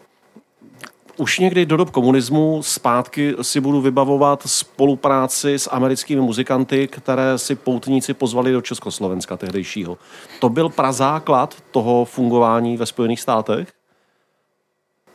už 1.18 1.38
někdy 1.38 1.66
do 1.66 1.76
dob 1.76 1.90
komunismu 1.90 2.62
zpátky 2.62 3.34
si 3.42 3.60
budu 3.60 3.80
vybavovat 3.80 4.42
spolupráci 4.46 5.54
s 5.54 5.70
americkými 5.70 6.20
muzikanty, 6.20 6.88
které 6.88 7.38
si 7.38 7.54
poutníci 7.54 8.14
pozvali 8.14 8.52
do 8.52 8.60
Československa 8.60 9.36
tehdejšího. 9.36 9.98
To 10.40 10.48
byl 10.48 10.68
prazáklad 10.68 11.56
toho 11.70 12.04
fungování 12.04 12.76
ve 12.76 12.86
Spojených 12.86 13.20
státech? 13.20 13.68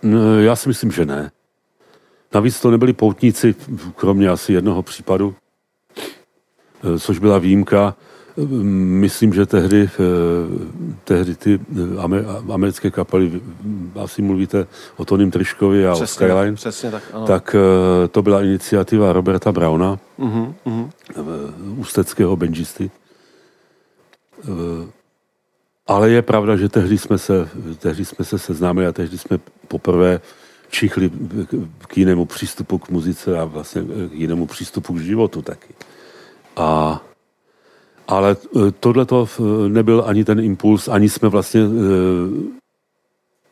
No, 0.04 0.40
já 0.40 0.56
si 0.56 0.70
myslím, 0.70 0.92
že 0.92 1.06
ne. 1.06 1.32
Navíc 2.34 2.62
to 2.62 2.72
nebyli 2.72 2.94
poutníci, 2.94 3.56
kromě 3.96 4.30
asi 4.30 4.54
jednoho 4.54 4.84
případu, 4.84 5.36
eh, 5.98 7.00
což 7.00 7.20
byla 7.20 7.38
výjimka. 7.38 7.96
Myslím, 9.04 9.34
že 9.34 9.46
tehdy, 9.46 9.90
eh, 9.94 9.98
tehdy 11.04 11.36
ty 11.36 11.60
eh, 11.60 12.54
americké 12.54 12.92
kapely, 12.92 13.42
asi 14.04 14.22
mluvíte 14.22 14.68
o 14.98 15.06
Tonym 15.06 15.32
Triškovi 15.32 15.88
a 15.88 15.94
přesně, 15.94 16.04
o 16.04 16.08
Skyline, 16.08 16.56
přesně 16.56 16.92
tak, 16.92 17.04
ano. 17.14 17.26
tak 17.26 17.56
to 18.12 18.22
byla 18.22 18.42
iniciativa 18.42 19.14
Roberta 19.14 19.52
Brauna, 19.52 20.00
uh-huh, 20.20 20.54
uh-huh. 20.66 20.90
ústeckého 21.78 22.36
benžisty. 22.36 22.92
Ale 25.88 26.10
je 26.10 26.22
pravda, 26.22 26.58
že 26.58 26.70
tehdy 26.70 26.98
jsme 26.98 27.18
se, 27.18 27.50
tehdy 27.80 28.06
jsme 28.06 28.26
se 28.26 28.40
seznámili 28.40 28.88
a 28.88 28.92
tehdy 28.92 29.18
jsme 29.18 29.40
poprvé 29.68 30.22
čichli 30.70 31.12
k 31.88 31.98
jinému 31.98 32.26
přístupu 32.26 32.78
k 32.78 32.90
muzice 32.90 33.40
a 33.40 33.46
vlastně 33.46 33.82
k 33.82 34.14
jinému 34.14 34.46
přístupu 34.46 34.94
k 34.94 35.00
životu 35.00 35.42
taky. 35.42 35.74
A, 36.56 37.02
ale 38.08 38.32
e, 38.32 38.72
tohle 38.80 39.06
to 39.06 39.28
e, 39.28 39.70
nebyl 39.70 40.04
ani 40.08 40.24
ten 40.24 40.40
impuls, 40.40 40.88
ani 40.88 41.10
jsme 41.10 41.30
vlastně 41.30 41.62
e, 41.62 41.66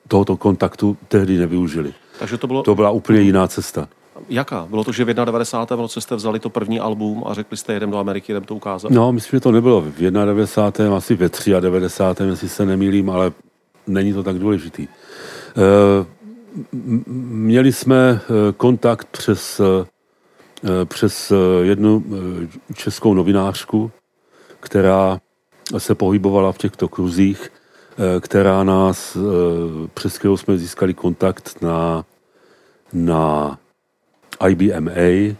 tohoto 0.08 0.38
kontaktu 0.38 0.98
tehdy 1.08 1.38
nevyužili. 1.38 1.94
Takže 2.20 2.38
to, 2.38 2.48
bylo... 2.48 2.64
to 2.64 2.76
byla 2.76 2.90
úplně 2.90 3.22
jiná 3.22 3.48
cesta. 3.48 3.88
Jaká? 4.30 4.68
Bylo 4.70 4.84
to, 4.84 4.92
že 4.92 5.06
v 5.06 5.14
91. 5.14 5.82
roce 5.82 6.02
jste 6.02 6.16
vzali 6.16 6.40
to 6.40 6.50
první 6.50 6.80
album 6.80 7.24
a 7.26 7.34
řekli 7.34 7.58
jste, 7.58 7.74
jedem 7.74 7.92
do 7.92 7.98
Ameriky, 7.98 8.32
jdem 8.32 8.44
to 8.44 8.56
ukázat? 8.56 8.92
No, 8.92 9.12
myslím, 9.12 9.38
že 9.38 9.42
to 9.42 9.52
nebylo 9.52 9.82
v 9.82 9.92
91. 9.92 10.98
asi 10.98 11.16
ve 11.16 11.30
93. 11.60 12.24
jestli 12.24 12.50
se 12.50 12.66
nemýlím, 12.66 13.10
ale 13.10 13.32
není 13.88 14.14
to 14.14 14.24
tak 14.24 14.40
důležitý. 14.40 14.88
Měli 17.18 17.74
jsme 17.74 18.22
kontakt 18.58 19.08
přes, 19.12 19.62
přes 20.86 21.32
jednu 21.62 22.04
českou 22.76 23.14
novinářku, 23.14 23.92
která 24.62 25.20
se 25.78 25.96
pohybovala 25.96 26.52
v 26.52 26.58
těchto 26.58 26.88
kruzích, 26.88 27.52
která 28.20 28.64
nás, 28.64 29.18
přes 29.94 30.18
kterou 30.18 30.38
jsme 30.38 30.58
získali 30.58 30.94
kontakt 30.94 31.62
na, 31.62 32.06
na 32.94 33.60
IBMA, 34.48 35.36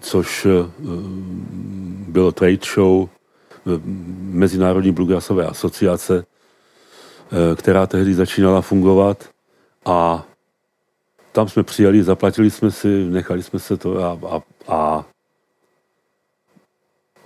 což 0.00 0.46
bylo 2.08 2.32
trade 2.32 2.58
show 2.74 3.08
Mezinárodní 4.20 4.92
bluegrassové 4.92 5.46
asociace, 5.46 6.24
která 7.56 7.86
tehdy 7.86 8.14
začínala 8.14 8.60
fungovat. 8.60 9.28
A 9.84 10.26
tam 11.32 11.48
jsme 11.48 11.62
přijeli, 11.62 12.02
zaplatili 12.02 12.50
jsme 12.50 12.70
si, 12.70 13.04
nechali 13.04 13.42
jsme 13.42 13.58
se 13.58 13.76
to 13.76 14.04
a, 14.04 14.18
a, 14.28 14.40
a 14.68 15.04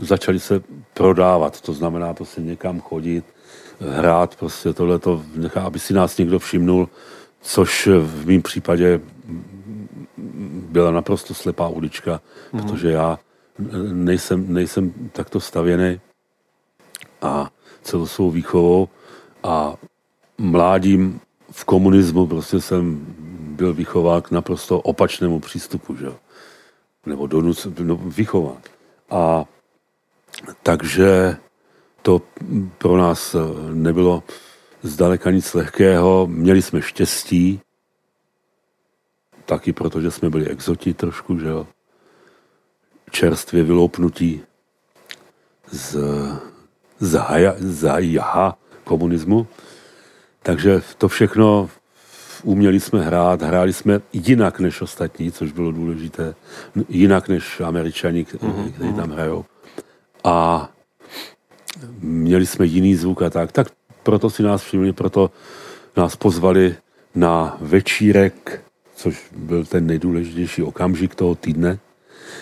začali 0.04 0.40
se 0.40 0.62
prodávat. 0.94 1.61
To 1.61 1.73
znamená 1.73 2.14
prostě 2.14 2.40
někam 2.40 2.80
chodit, 2.80 3.25
hrát, 3.80 4.37
prostě 4.37 4.73
tohleto, 4.73 5.23
nechá, 5.34 5.62
aby 5.62 5.78
si 5.78 5.94
nás 5.94 6.18
někdo 6.18 6.38
všimnul, 6.38 6.88
což 7.40 7.87
v 7.87 8.26
mém 8.26 8.42
případě 8.42 9.00
byla 10.68 10.90
naprosto 10.90 11.34
slepá 11.34 11.68
ulička, 11.68 12.20
mm. 12.52 12.61
protože 12.62 12.90
já 12.90 13.18
nejsem, 13.92 14.52
nejsem 14.52 14.92
takto 15.12 15.40
stavěný 15.40 16.00
a 17.23 17.50
celou 17.82 18.06
svou 18.06 18.30
výchovou 18.30 18.88
a 19.42 19.75
mládím 20.38 21.20
v 21.50 21.64
komunismu 21.64 22.26
prostě 22.26 22.61
jsem 22.61 23.06
byl 23.56 23.75
vychován 23.75 24.23
k 24.23 24.30
naprosto 24.30 24.80
opačnému 24.80 25.40
přístupu, 25.40 25.96
že? 25.96 26.12
nebo 27.06 27.26
donuc, 27.26 27.66
no, 27.78 27.96
vychován. 27.96 28.62
A 29.11 29.44
takže 30.62 31.37
to 32.03 32.23
pro 32.79 32.97
nás 32.97 33.37
nebylo 33.73 34.23
zdaleka 34.83 35.31
nic 35.31 35.55
lehkého. 35.55 36.26
Měli 36.26 36.62
jsme 36.62 36.83
štěstí, 36.83 37.61
taky 39.45 39.73
protože 39.73 40.11
jsme 40.11 40.31
byli 40.31 40.49
exoti 40.49 40.95
trošku, 40.95 41.38
že 41.38 41.49
jo. 41.49 41.67
Čerstvě 43.11 43.62
vyloupnutí 43.62 44.41
z, 45.71 45.97
z, 47.00 47.12
haja, 47.14 47.55
z 47.59 47.91
jaha 47.99 48.59
komunismu. 48.85 49.47
Takže 50.43 50.83
to 50.99 51.09
všechno 51.09 51.71
uměli 52.43 52.81
jsme 52.81 53.03
hrát, 53.03 53.43
hráli 53.43 53.73
jsme 53.73 54.00
jinak 54.12 54.61
než 54.61 54.81
ostatní, 54.81 55.33
což 55.33 55.53
bylo 55.53 55.73
důležité, 55.73 56.35
jinak 56.88 57.29
než 57.29 57.61
američani, 57.61 58.26
mhm, 58.43 58.73
kteří 58.73 58.93
tam 58.93 59.09
mhm. 59.09 59.12
hrajou. 59.12 59.45
A 60.25 60.69
měli 62.00 62.47
jsme 62.47 62.66
jiný 62.66 62.95
zvuk 62.95 63.23
a 63.23 63.31
tak. 63.31 63.52
Tak 63.52 63.66
proto 64.02 64.31
si 64.31 64.43
nás 64.43 64.62
všimli, 64.62 64.93
proto 64.93 65.31
nás 65.97 66.16
pozvali 66.16 66.76
na 67.14 67.57
večírek, 67.61 68.64
což 68.97 69.31
byl 69.37 69.64
ten 69.64 69.87
nejdůležitější 69.87 70.62
okamžik 70.62 71.14
toho 71.14 71.35
týdne. 71.35 71.78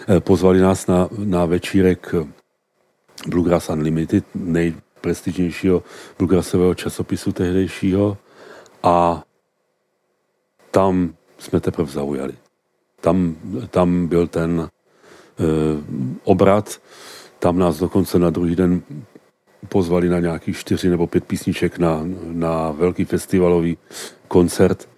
Eh, 0.09 0.21
pozvali 0.21 0.61
nás 0.61 0.87
na, 0.87 1.09
na 1.19 1.45
večírek 1.45 2.15
Bluegrass 3.27 3.69
Unlimited, 3.69 4.25
nejprestižnějšího 4.35 5.83
bluegrassového 6.19 6.75
časopisu 6.75 7.33
tehdejšího 7.33 8.17
a 8.83 9.23
tam 10.71 11.15
jsme 11.39 11.61
teprve 11.61 11.93
zaujali. 11.93 12.35
Tam, 13.01 13.37
tam 13.71 14.07
byl 14.07 14.27
ten 14.27 14.61
e, 14.61 14.69
obrat, 16.25 16.81
tam 17.43 17.59
nás 17.59 17.79
dokonce 17.79 18.19
na 18.19 18.31
druhý 18.31 18.57
den 18.57 18.83
pozvali 19.69 20.09
na 20.09 20.21
nějakých 20.21 20.59
čtyři 20.59 20.89
nebo 20.89 21.07
pět 21.07 21.25
písniček 21.25 21.79
na, 21.79 22.01
na 22.33 22.71
velký 22.71 23.05
festivalový 23.05 23.79
koncert, 24.29 24.89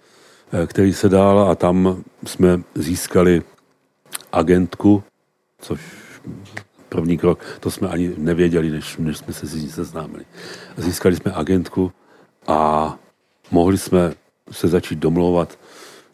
e, 0.53 0.67
který 0.67 0.93
se 0.93 1.09
dál 1.09 1.39
a 1.39 1.55
tam 1.55 2.03
jsme 2.25 2.61
získali 2.75 3.43
agentku, 4.31 5.03
což 5.61 5.81
první 6.89 7.17
krok, 7.17 7.43
to 7.59 7.71
jsme 7.71 7.87
ani 7.87 8.13
nevěděli, 8.17 8.69
než, 8.69 8.97
než 8.97 9.17
jsme 9.17 9.33
se 9.33 9.45
s 9.47 9.55
ní 9.55 9.69
seznámili. 9.69 10.25
Získali 10.77 11.15
jsme 11.15 11.31
agentku 11.31 11.91
a 12.47 12.93
mohli 13.51 13.77
jsme 13.77 14.13
se 14.51 14.67
začít 14.67 14.99
domlouvat 14.99 15.59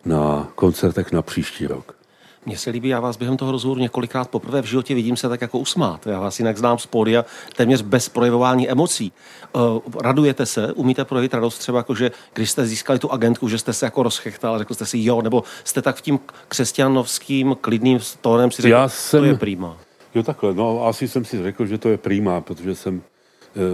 na 0.05 0.51
koncertech 0.55 1.11
na 1.11 1.21
příští 1.21 1.67
rok. 1.67 2.00
Mně 2.45 2.57
se 2.57 2.69
líbí, 2.69 2.89
já 2.89 2.99
vás 2.99 3.17
během 3.17 3.37
toho 3.37 3.51
rozhovoru 3.51 3.81
několikrát 3.81 4.29
poprvé 4.29 4.61
v 4.61 4.65
životě 4.65 4.95
vidím 4.95 5.17
se 5.17 5.29
tak 5.29 5.41
jako 5.41 5.59
usmát. 5.59 6.07
Já 6.07 6.19
vás 6.19 6.39
jinak 6.39 6.57
znám 6.57 6.79
z 6.79 6.85
pódia 6.85 7.25
téměř 7.55 7.81
bez 7.81 8.09
projevování 8.09 8.69
emocí. 8.69 9.11
Uh, 9.53 9.79
radujete 10.01 10.45
se, 10.45 10.73
umíte 10.73 11.05
projevit 11.05 11.33
radost 11.33 11.57
třeba 11.57 11.77
jako, 11.77 11.95
že 11.95 12.11
když 12.33 12.51
jste 12.51 12.65
získali 12.65 12.99
tu 12.99 13.11
agentku, 13.11 13.49
že 13.49 13.57
jste 13.57 13.73
se 13.73 13.85
jako 13.85 14.03
rozchechtal, 14.03 14.59
řekl 14.59 14.73
jste 14.73 14.85
si 14.85 14.97
jo, 15.03 15.21
nebo 15.21 15.43
jste 15.63 15.81
tak 15.81 15.95
v 15.95 16.01
tím 16.01 16.19
křesťanovským 16.47 17.55
klidným 17.61 17.99
tónem 18.21 18.51
si 18.51 18.61
řekl, 18.61 18.71
já 18.71 18.89
jsem, 18.89 19.19
to 19.19 19.25
je 19.25 19.35
prýma. 19.35 19.77
Jo 20.15 20.23
takhle, 20.23 20.53
no 20.53 20.87
asi 20.87 21.07
jsem 21.07 21.25
si 21.25 21.43
řekl, 21.43 21.65
že 21.65 21.77
to 21.77 21.89
je 21.89 21.97
prýma, 21.97 22.41
protože 22.41 22.75
jsem 22.75 22.95
uh, 22.95 23.01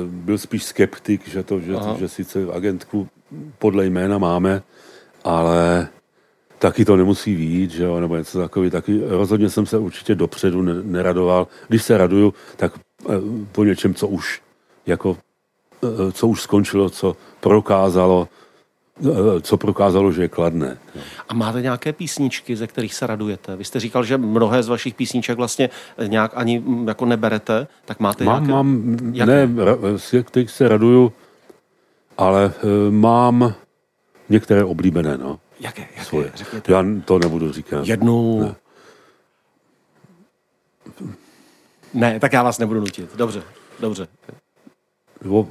byl 0.10 0.38
spíš 0.38 0.64
skeptik, 0.64 1.28
že 1.28 1.44
to, 1.44 1.60
že, 1.60 1.74
to, 1.74 1.96
že 2.00 2.08
sice 2.08 2.40
agentku 2.54 3.08
podle 3.60 3.86
jména 3.86 4.18
máme, 4.18 4.62
ale 5.24 5.88
taky 6.60 6.86
to 6.86 6.96
nemusí 6.96 7.36
vít, 7.36 7.72
že 7.72 7.84
jo, 7.84 8.00
nebo 8.00 8.18
něco 8.18 8.40
takový, 8.40 8.70
taky 8.70 9.02
rozhodně 9.08 9.50
jsem 9.50 9.66
se 9.66 9.78
určitě 9.78 10.16
dopředu 10.16 10.62
neradoval. 10.62 11.48
Když 11.68 11.84
se 11.84 11.98
raduju, 11.98 12.34
tak 12.56 12.74
eh, 12.76 13.14
po 13.52 13.64
něčem, 13.64 13.94
co 13.94 14.08
už 14.08 14.42
jako, 14.86 15.18
eh, 15.84 16.12
co 16.12 16.28
už 16.28 16.42
skončilo, 16.42 16.90
co 16.90 17.16
prokázalo, 17.40 18.28
eh, 19.06 19.42
co 19.42 19.58
prokázalo, 19.58 20.12
že 20.12 20.22
je 20.22 20.28
kladné. 20.28 20.78
A 21.30 21.34
máte 21.34 21.62
nějaké 21.62 21.94
písničky, 21.94 22.56
ze 22.56 22.68
kterých 22.68 22.94
se 22.94 23.08
radujete? 23.08 23.56
Vy 23.56 23.64
jste 23.64 23.80
říkal, 23.80 24.04
že 24.04 24.18
mnohé 24.18 24.64
z 24.64 24.68
vašich 24.68 24.94
písniček 24.94 25.38
vlastně 25.38 25.70
nějak 26.08 26.32
ani 26.36 26.60
mm, 26.60 26.88
jako 26.88 27.06
neberete, 27.06 27.68
tak 27.86 28.00
máte 28.00 28.24
mám, 28.24 28.34
nějaké? 28.36 28.52
Mám, 28.52 28.98
jaké? 29.14 29.32
ne, 29.32 29.50
z 29.98 30.24
kterých 30.24 30.52
se 30.52 30.68
raduju, 30.68 31.14
ale 32.18 32.54
mám 32.90 33.54
některé 34.30 34.64
oblíbené, 34.64 35.18
no. 35.18 35.40
Jaké? 35.60 35.82
jaké? 35.82 36.06
Svoje. 36.06 36.32
Řekněte. 36.36 36.72
Já 36.72 36.86
to 37.06 37.20
nebudu 37.20 37.52
říkat. 37.52 37.88
Jednu... 37.88 38.40
Ne. 38.42 38.56
ne, 41.94 42.20
tak 42.20 42.34
já 42.34 42.44
vás 42.44 42.60
nebudu 42.60 42.80
nutit. 42.80 43.16
Dobře, 43.16 43.44
dobře. 43.80 44.08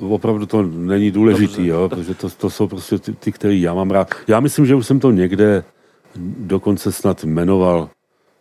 Opravdu 0.00 0.46
to 0.46 0.62
není 0.62 1.10
důležitý, 1.10 1.56
Dobře. 1.56 1.70
jo, 1.70 1.88
protože 1.88 2.14
to, 2.14 2.30
to 2.30 2.50
jsou 2.50 2.68
prostě 2.68 2.98
ty, 2.98 3.12
ty, 3.12 3.32
které 3.32 3.54
já 3.54 3.74
mám 3.74 3.90
rád. 3.90 4.14
Já 4.28 4.40
myslím, 4.40 4.66
že 4.66 4.74
už 4.74 4.86
jsem 4.86 5.00
to 5.00 5.10
někde 5.10 5.64
dokonce 6.38 6.92
snad 6.92 7.24
jmenoval 7.24 7.90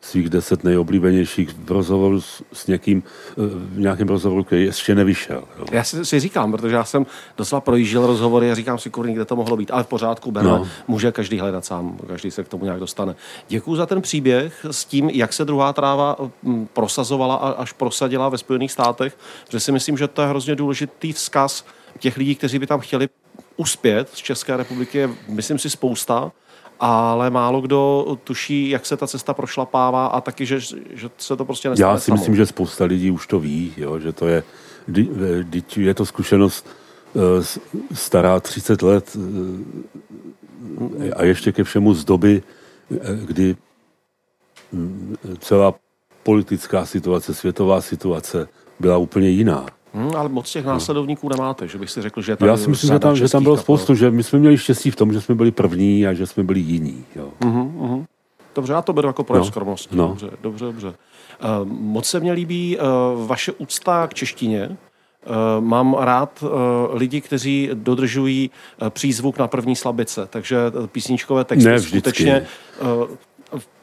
svých 0.01 0.29
deset 0.29 0.63
nejoblíbenějších 0.63 1.49
v 1.49 1.71
rozhovoru 1.71 2.21
s, 2.21 2.43
s 2.53 2.67
někým, 2.67 3.03
eh, 3.31 3.33
v 3.55 3.79
nějakém 3.79 4.07
rozhovoru, 4.07 4.43
který 4.43 4.63
ještě 4.63 4.95
nevyšel. 4.95 5.43
Jo. 5.59 5.65
Já 5.71 5.83
si, 5.83 6.05
si 6.05 6.19
říkám, 6.19 6.51
protože 6.51 6.75
já 6.75 6.83
jsem 6.83 7.05
doslova 7.37 7.61
projížděl 7.61 8.07
rozhovory 8.07 8.51
a 8.51 8.55
říkám 8.55 8.77
si, 8.77 8.89
kurní, 8.89 9.13
kde 9.13 9.25
to 9.25 9.35
mohlo 9.35 9.57
být, 9.57 9.71
ale 9.71 9.83
v 9.83 9.87
pořádku, 9.87 10.31
Bena, 10.31 10.49
no. 10.49 10.67
může 10.87 11.11
každý 11.11 11.39
hledat 11.39 11.65
sám, 11.65 11.97
každý 12.07 12.31
se 12.31 12.43
k 12.43 12.47
tomu 12.47 12.63
nějak 12.63 12.79
dostane. 12.79 13.15
Děkuji 13.47 13.75
za 13.75 13.85
ten 13.85 14.01
příběh 14.01 14.65
s 14.71 14.85
tím, 14.85 15.09
jak 15.09 15.33
se 15.33 15.45
druhá 15.45 15.73
tráva 15.73 16.17
hm, 16.43 16.67
prosazovala 16.73 17.35
a 17.35 17.49
až 17.49 17.71
prosadila 17.71 18.29
ve 18.29 18.37
Spojených 18.37 18.71
státech, 18.71 19.17
protože 19.45 19.59
si 19.59 19.71
myslím, 19.71 19.97
že 19.97 20.07
to 20.07 20.21
je 20.21 20.27
hrozně 20.27 20.55
důležitý 20.55 21.13
vzkaz 21.13 21.65
těch 21.99 22.17
lidí, 22.17 22.35
kteří 22.35 22.59
by 22.59 22.67
tam 22.67 22.79
chtěli 22.79 23.09
uspět 23.57 24.09
z 24.13 24.17
České 24.17 24.57
republiky, 24.57 24.97
je, 24.97 25.09
myslím 25.27 25.59
si, 25.59 25.69
spousta 25.69 26.31
ale 26.79 27.29
málo 27.29 27.61
kdo 27.61 28.05
tuší, 28.23 28.69
jak 28.69 28.85
se 28.85 28.97
ta 28.97 29.07
cesta 29.07 29.33
prošlapává 29.33 30.05
a 30.05 30.21
taky, 30.21 30.45
že, 30.45 30.59
že 30.93 31.09
se 31.17 31.37
to 31.37 31.45
prostě 31.45 31.69
nestane 31.69 31.93
Já 31.93 31.99
si 31.99 32.05
samo. 32.05 32.17
myslím, 32.17 32.35
že 32.35 32.45
spousta 32.45 32.85
lidí 32.85 33.11
už 33.11 33.27
to 33.27 33.39
ví, 33.39 33.73
jo, 33.77 33.99
že 33.99 34.11
to 34.11 34.27
je, 34.27 34.43
je 35.77 35.93
to 35.93 36.05
zkušenost 36.05 36.67
eh, 37.15 37.19
stará 37.93 38.39
30 38.39 38.81
let 38.81 39.17
eh, 39.17 41.11
a 41.11 41.23
ještě 41.23 41.51
ke 41.51 41.63
všemu 41.63 41.93
z 41.93 42.05
doby, 42.05 42.43
eh, 42.91 42.97
kdy 43.25 43.55
hm, 44.73 45.15
celá 45.39 45.73
politická 46.23 46.85
situace, 46.85 47.33
světová 47.33 47.81
situace 47.81 48.47
byla 48.79 48.97
úplně 48.97 49.29
jiná. 49.29 49.65
Hmm, 49.95 50.15
ale 50.15 50.29
moc 50.29 50.51
těch 50.51 50.65
následovníků 50.65 51.29
nemáte, 51.29 51.67
že 51.67 51.77
bych 51.77 51.89
si 51.91 52.01
řekl, 52.01 52.21
že 52.21 52.35
tam 52.35 52.47
Já 52.47 52.57
si 52.57 52.69
myslím, 52.69 52.93
že 52.93 52.99
tam, 52.99 53.15
že 53.15 53.29
tam 53.29 53.43
bylo 53.43 53.57
spoustu, 53.57 53.95
že 53.95 54.11
my 54.11 54.23
jsme 54.23 54.39
měli 54.39 54.57
štěstí 54.57 54.91
v 54.91 54.95
tom, 54.95 55.13
že 55.13 55.21
jsme 55.21 55.35
byli 55.35 55.51
první 55.51 56.07
a 56.07 56.13
že 56.13 56.25
jsme 56.25 56.43
byli 56.43 56.59
jiní. 56.59 57.05
Jo. 57.15 57.29
Uh-huh, 57.39 57.71
uh-huh. 57.77 58.05
Dobře, 58.55 58.73
já 58.73 58.81
to 58.81 58.93
beru 58.93 59.07
jako 59.07 59.23
projev 59.23 59.45
no, 59.45 59.51
skromnosti. 59.51 59.95
No. 59.95 60.07
Dobře, 60.07 60.29
dobře, 60.41 60.65
dobře. 60.65 60.87
Uh, 60.87 60.93
moc 61.67 62.05
se 62.05 62.19
mně 62.19 62.31
líbí 62.31 62.77
uh, 62.77 63.27
vaše 63.27 63.51
úcta 63.51 64.07
k 64.07 64.13
češtině. 64.13 64.69
Uh, 64.69 65.65
mám 65.65 65.93
rád 65.93 66.43
uh, 66.43 66.49
lidi, 66.93 67.21
kteří 67.21 67.69
dodržují 67.73 68.51
uh, 68.81 68.89
přízvuk 68.89 69.37
na 69.37 69.47
první 69.47 69.75
slabice, 69.75 70.27
takže 70.29 70.57
písničkové 70.91 71.43
texty 71.43 71.69
ne, 71.69 71.79
skutečně 71.79 72.45
uh, 72.81 73.07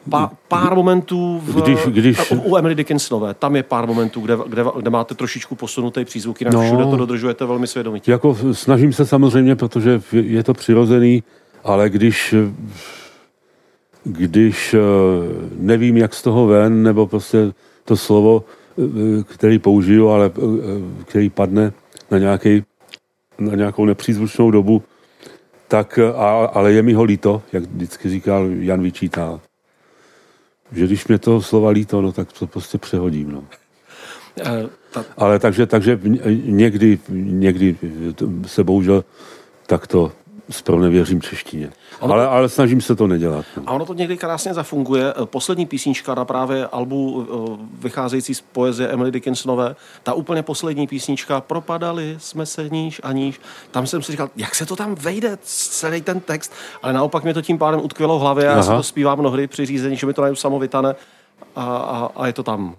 pár, 0.09 0.29
pár 0.47 0.75
momentů 0.75 1.41
v, 1.43 1.61
když, 1.61 1.79
když... 1.87 2.31
u 2.31 2.57
Emily 2.57 2.75
Dickinsonové. 2.75 3.33
Tam 3.33 3.55
je 3.55 3.63
pár 3.63 3.87
momentů, 3.87 4.21
kde, 4.21 4.37
kde, 4.47 4.63
kde 4.79 4.89
máte 4.89 5.15
trošičku 5.15 5.55
posunutý 5.55 6.05
přízvuk, 6.05 6.41
jinak 6.41 6.53
no, 6.53 6.61
všude 6.61 6.85
to 6.85 6.97
dodržujete 6.97 7.45
velmi 7.45 7.67
svědomitě. 7.67 8.11
Jako 8.11 8.37
snažím 8.51 8.93
se 8.93 9.05
samozřejmě, 9.05 9.55
protože 9.55 10.01
je 10.11 10.43
to 10.43 10.53
přirozený, 10.53 11.23
ale 11.63 11.89
když 11.89 12.35
když 14.03 14.73
eh, 14.73 14.79
nevím, 15.57 15.97
jak 15.97 16.13
z 16.13 16.21
toho 16.21 16.47
ven, 16.47 16.83
nebo 16.83 17.07
prostě 17.07 17.53
to 17.85 17.97
slovo, 17.97 18.43
eh, 18.79 19.23
který 19.23 19.59
použiju, 19.59 20.09
ale 20.09 20.31
eh, 20.37 21.03
který 21.05 21.29
padne 21.29 21.73
na, 22.11 22.17
nějaký, 22.17 22.63
na 23.39 23.55
nějakou 23.55 23.85
nepřízvučnou 23.85 24.51
dobu, 24.51 24.83
tak, 25.67 25.99
a, 26.15 26.45
ale 26.45 26.73
je 26.73 26.81
mi 26.81 26.93
ho 26.93 27.03
líto, 27.03 27.41
jak 27.53 27.63
vždycky 27.63 28.09
říkal 28.09 28.47
Jan 28.59 28.81
Vyčítal 28.81 29.39
že 30.75 30.85
když 30.85 31.07
mě 31.07 31.19
toho 31.19 31.41
slova 31.41 31.69
líto, 31.69 32.01
no 32.01 32.11
tak 32.11 32.33
to 32.33 32.47
prostě 32.47 32.77
přehodím. 32.77 33.31
No. 33.31 33.43
Ta... 34.91 35.05
Ale 35.17 35.39
takže, 35.39 35.65
takže 35.65 35.99
někdy, 36.45 36.99
někdy 37.09 37.75
se 38.45 38.63
bohužel 38.63 39.03
takto 39.67 40.11
zpronevěřím 40.53 41.21
češtině. 41.21 41.69
Ono, 41.99 42.13
ale, 42.13 42.27
ale 42.27 42.49
snažím 42.49 42.81
se 42.81 42.95
to 42.95 43.07
nedělat. 43.07 43.45
No. 43.57 43.63
A 43.65 43.71
ono 43.71 43.85
to 43.85 43.93
někdy 43.93 44.17
krásně 44.17 44.53
zafunguje. 44.53 45.13
Poslední 45.25 45.65
písnička 45.65 46.15
na 46.15 46.25
právě 46.25 46.67
albu 46.67 47.27
eh, 47.27 47.65
vycházející 47.79 48.35
z 48.35 48.41
poezie 48.41 48.89
Emily 48.89 49.11
Dickinsonové, 49.11 49.75
ta 50.03 50.13
úplně 50.13 50.43
poslední 50.43 50.87
písnička, 50.87 51.41
propadali 51.41 52.15
jsme 52.19 52.45
se 52.45 52.69
níž 52.69 53.01
a 53.03 53.11
níž. 53.11 53.41
Tam 53.71 53.87
jsem 53.87 54.01
si 54.01 54.11
říkal, 54.11 54.29
jak 54.35 54.55
se 54.55 54.65
to 54.65 54.75
tam 54.75 54.95
vejde, 54.95 55.37
celý 55.41 56.01
ten 56.01 56.19
text, 56.19 56.53
ale 56.83 56.93
naopak 56.93 57.23
mě 57.23 57.33
to 57.33 57.41
tím 57.41 57.57
pádem 57.57 57.81
utkvělo 57.83 58.19
v 58.19 58.21
hlavě 58.21 58.49
a 58.49 58.55
já 58.55 58.63
si 58.63 58.69
to 58.69 58.83
zpívám 58.83 59.19
mnohdy 59.19 59.47
při 59.47 59.65
řízení, 59.65 59.95
že 59.95 60.07
mi 60.07 60.13
to 60.13 60.21
najdu 60.21 60.35
samovitane 60.35 60.95
a, 61.55 61.63
a, 61.65 62.09
a 62.15 62.27
je 62.27 62.33
to 62.33 62.43
tam. 62.43 62.75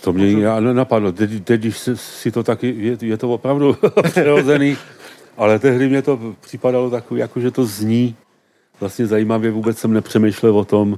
To 0.00 0.12
mě 0.12 0.44
já 0.44 0.60
nenapadlo. 0.60 1.12
Teď, 1.12 1.44
teď 1.44 1.60
když 1.60 1.88
si 1.94 2.30
to 2.30 2.42
taky, 2.42 2.74
je, 2.78 2.96
je 3.00 3.16
to 3.16 3.30
opravdu 3.30 3.76
přirozený. 4.02 4.76
Ale 5.36 5.58
tehdy 5.58 5.88
mě 5.88 6.02
to 6.02 6.18
připadalo 6.40 6.90
takový, 6.90 7.20
jako 7.20 7.40
že 7.40 7.50
to 7.50 7.64
zní 7.64 8.16
vlastně 8.80 9.06
zajímavě. 9.06 9.50
Vůbec 9.50 9.78
jsem 9.78 9.92
nepřemýšlel 9.92 10.58
o 10.58 10.64
tom, 10.64 10.96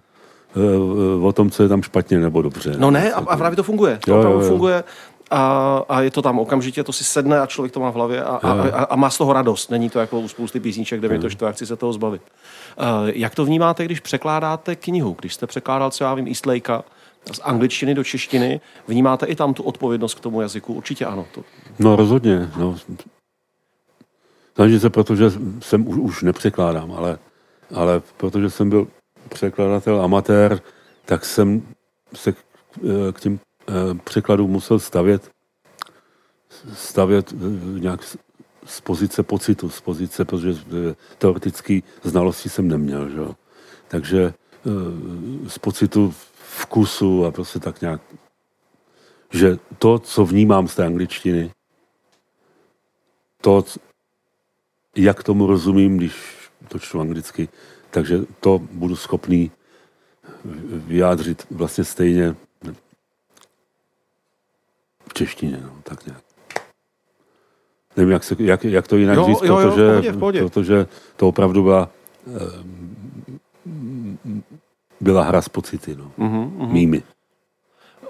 eh, 0.57 1.27
o 1.27 1.33
tom, 1.33 1.51
co 1.51 1.63
je 1.63 1.69
tam 1.69 1.83
špatně 1.83 2.21
nebo 2.21 2.43
dobře. 2.43 2.75
No 2.79 2.91
ne, 2.91 3.13
a, 3.13 3.19
a 3.19 3.37
právě 3.37 3.57
to 3.57 3.63
funguje. 3.63 3.99
To 4.05 4.11
jo, 4.11 4.19
opravdu 4.19 4.39
jo, 4.39 4.45
jo. 4.45 4.49
funguje 4.49 4.85
a, 5.31 5.85
a 5.89 6.01
je 6.01 6.11
to 6.11 6.23
tam 6.23 6.39
okamžitě, 6.39 6.85
to 6.85 6.93
si 6.93 7.05
sedne 7.05 7.41
a 7.41 7.47
člověk 7.47 7.73
to 7.73 7.81
má 7.81 7.91
v 7.91 7.95
hlavě 7.95 8.25
a, 8.25 8.37
a, 8.37 8.53
a, 8.53 8.85
a 8.85 8.97
má 8.97 9.11
z 9.11 9.19
toho 9.19 9.33
radost. 9.33 9.71
Není 9.71 9.91
to 9.91 9.99
jako 9.99 10.21
u 10.21 10.29
spousty 10.29 10.61
písniček, 10.61 10.99
kde 10.99 11.09
mi 11.09 11.19
to 11.19 11.31
štve, 11.31 11.53
chci 11.53 11.67
se 11.67 11.77
toho 11.77 11.93
zbavit. 11.93 12.23
Uh, 12.23 13.09
jak 13.15 13.35
to 13.35 13.45
vnímáte, 13.45 13.85
když 13.85 14.01
překládáte 14.01 14.77
knihu? 14.77 15.17
Když 15.21 15.35
jste 15.35 15.47
překládal 15.47 15.91
třeba, 15.91 16.11
já 16.11 16.15
vím, 16.15 16.27
Eastlakea 16.27 16.83
z 17.33 17.41
angličtiny 17.45 17.95
do 17.95 18.05
češtiny, 18.05 18.61
vnímáte 18.89 19.27
i 19.27 19.35
tam 19.35 19.55
tu 19.55 19.63
odpovědnost 19.63 20.15
k 20.15 20.21
tomu 20.21 20.41
jazyku? 20.41 20.75
Určitě 20.75 21.07
ano. 21.07 21.27
To... 21.35 21.41
No 21.79 21.97
rozhodně. 21.97 22.51
No, 22.57 22.77
Snažím 24.55 24.81
se, 24.81 24.91
protože 24.91 25.31
jsem 25.61 25.89
už, 25.89 25.97
už 25.97 26.23
nepřekládám, 26.23 26.93
ale, 26.93 27.19
ale 27.75 28.03
protože 28.17 28.51
jsem 28.51 28.71
byl 28.71 28.89
překladatel 29.29 30.03
amatér, 30.03 30.61
tak 31.05 31.25
jsem 31.25 31.63
se 32.15 32.33
k, 32.33 32.37
k 33.13 33.21
těm 33.21 33.41
překladů 34.05 34.49
musel 34.49 34.79
stavět 34.79 35.35
stavět 36.73 37.33
eh, 37.33 37.81
nějak 37.81 38.01
z 38.65 38.81
pozice 38.81 39.23
pocitu, 39.23 39.71
z 39.71 39.81
pozice, 39.81 40.25
protože 40.25 40.51
eh, 40.51 40.95
teoretické 41.19 41.81
znalosti 42.03 42.49
jsem 42.49 42.69
neměl, 42.69 43.11
že? 43.11 43.21
takže 43.89 44.35
z 45.49 45.59
pocitu 45.59 46.15
vkusu 46.59 47.25
a 47.25 47.31
prostě 47.31 47.61
tak 47.61 47.81
nějak, 47.81 48.01
že 49.31 49.59
to, 49.79 49.99
co 49.99 50.25
vnímám 50.25 50.69
z 50.69 50.75
té 50.75 50.87
angličtiny, 50.87 51.51
to, 53.41 53.65
jak 54.97 55.23
tomu 55.23 55.47
rozumím, 55.47 55.97
když 55.97 56.15
to 56.69 56.79
čtu 56.79 57.01
anglicky, 57.01 57.49
takže 57.91 58.19
to 58.41 58.61
budu 58.73 58.97
schopný 58.97 59.51
vyjádřit 60.71 61.47
vlastně 61.51 61.85
stejně 61.85 62.37
v 65.09 65.15
češtině, 65.15 65.61
no, 65.63 65.77
tak 65.83 66.07
nějak. 66.07 66.23
Nevím, 67.97 68.13
jak, 68.13 68.25
se, 68.25 68.37
jak, 68.39 68.65
jak 68.65 68.89
to 68.89 68.97
jinak 68.97 69.17
jo, 69.17 69.27
říct, 69.27 69.43
jo, 69.43 69.57
protože, 69.57 69.83
jo, 69.83 69.89
v 69.89 70.03
pohodě, 70.03 70.13
v 70.13 70.19
pohodě. 70.19 70.41
protože 70.41 70.87
to 71.17 71.29
opravdu 71.29 71.63
byla, 71.63 71.91
byla 75.01 75.23
hra 75.23 75.43
s 75.43 75.49
pocity, 75.49 75.97
no. 75.97 76.13
Mm-hmm, 76.19 76.73
mými. 76.73 77.03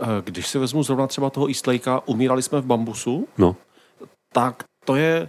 Eh, 0.03 0.07
když 0.25 0.49
si 0.49 0.59
vezmu 0.59 0.83
zrovna 0.83 1.07
třeba 1.07 1.31
toho 1.31 1.49
Eastlakea, 1.49 2.01
umírali 2.07 2.43
jsme 2.43 2.61
v 2.61 2.67
bambusu, 2.67 3.29
no. 3.39 3.57
tak 4.33 4.65
to 4.85 4.97
je, 4.97 5.29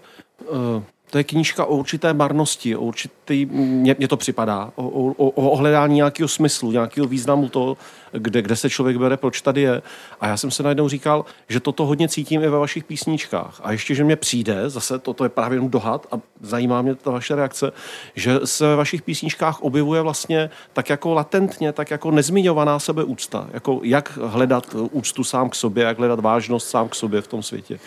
uh, 0.49 0.83
to 1.09 1.17
je 1.17 1.23
knížka 1.23 1.65
o 1.65 1.75
určité 1.75 2.13
marnosti, 2.13 2.75
o 2.75 2.81
určitý, 2.81 3.45
mně, 3.45 3.95
mně 3.97 4.07
to 4.07 4.17
připadá, 4.17 4.71
o, 4.75 4.83
o, 5.11 5.29
o 5.29 5.55
hledání 5.55 5.95
nějakého 5.95 6.27
smyslu, 6.27 6.71
nějakého 6.71 7.07
významu 7.07 7.49
toho, 7.49 7.77
kde, 8.11 8.41
kde 8.41 8.55
se 8.55 8.69
člověk 8.69 8.97
bere, 8.97 9.17
proč 9.17 9.41
tady 9.41 9.61
je. 9.61 9.81
A 10.21 10.27
já 10.27 10.37
jsem 10.37 10.51
se 10.51 10.63
najednou 10.63 10.89
říkal, 10.89 11.25
že 11.49 11.59
toto 11.59 11.85
hodně 11.85 12.09
cítím 12.09 12.43
i 12.43 12.47
ve 12.47 12.57
vašich 12.57 12.83
písničkách. 12.83 13.61
A 13.63 13.71
ještě, 13.71 13.95
že 13.95 14.03
mě 14.03 14.15
přijde, 14.15 14.69
zase 14.69 14.99
toto 14.99 15.23
je 15.23 15.29
právě 15.29 15.55
jenom 15.55 15.69
dohad 15.69 16.07
a 16.11 16.19
zajímá 16.41 16.81
mě 16.81 16.95
ta 16.95 17.11
vaše 17.11 17.35
reakce, 17.35 17.71
že 18.15 18.39
se 18.45 18.67
ve 18.67 18.75
vašich 18.75 19.01
písničkách 19.01 19.61
objevuje 19.61 20.01
vlastně 20.01 20.49
tak 20.73 20.89
jako 20.89 21.13
latentně, 21.13 21.71
tak 21.71 21.91
jako 21.91 22.11
nezmiňovaná 22.11 22.79
sebeúcta. 22.79 23.47
Jako 23.53 23.79
jak 23.83 24.17
hledat 24.17 24.75
úctu 24.91 25.23
sám 25.23 25.49
k 25.49 25.55
sobě, 25.55 25.83
jak 25.83 25.97
hledat 25.97 26.19
vážnost 26.19 26.69
sám 26.69 26.89
k 26.89 26.95
sobě 26.95 27.21
v 27.21 27.27
tom 27.27 27.43
světě. 27.43 27.79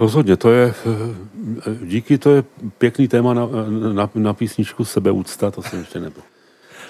Rozhodně, 0.00 0.36
to 0.36 0.50
je, 0.50 0.74
díky, 1.82 2.18
to 2.18 2.30
je 2.30 2.44
pěkný 2.78 3.08
téma 3.08 3.34
na, 3.34 3.48
na, 3.92 4.10
na 4.14 4.34
písničku 4.34 4.84
Sebeúcta, 4.84 5.50
to 5.50 5.62
jsem 5.62 5.78
ještě 5.78 6.00
nebyl. 6.00 6.22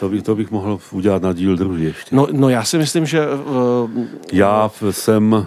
To 0.00 0.08
bych, 0.08 0.22
to 0.22 0.34
bych 0.34 0.50
mohl 0.50 0.80
udělat 0.90 1.22
na 1.22 1.32
díl 1.32 1.56
druhý 1.56 1.84
ještě. 1.84 2.16
No, 2.16 2.28
no 2.32 2.48
já 2.48 2.64
si 2.64 2.78
myslím, 2.78 3.06
že... 3.06 3.26
Uh, 3.30 3.90
já 4.32 4.70
jsem... 4.90 5.46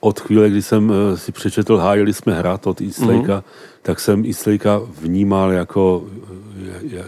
Od 0.00 0.20
chvíle, 0.20 0.50
kdy 0.50 0.62
jsem 0.62 0.92
si 1.14 1.32
přečetl 1.32 1.76
Hájili 1.76 2.14
jsme 2.14 2.34
hrát 2.34 2.66
od 2.66 2.80
Eastlakea, 2.80 3.40
mm-hmm. 3.40 3.44
tak 3.82 4.00
jsem 4.00 4.24
Eastlakea 4.24 4.78
vnímal 4.78 5.52
jako, 5.52 6.06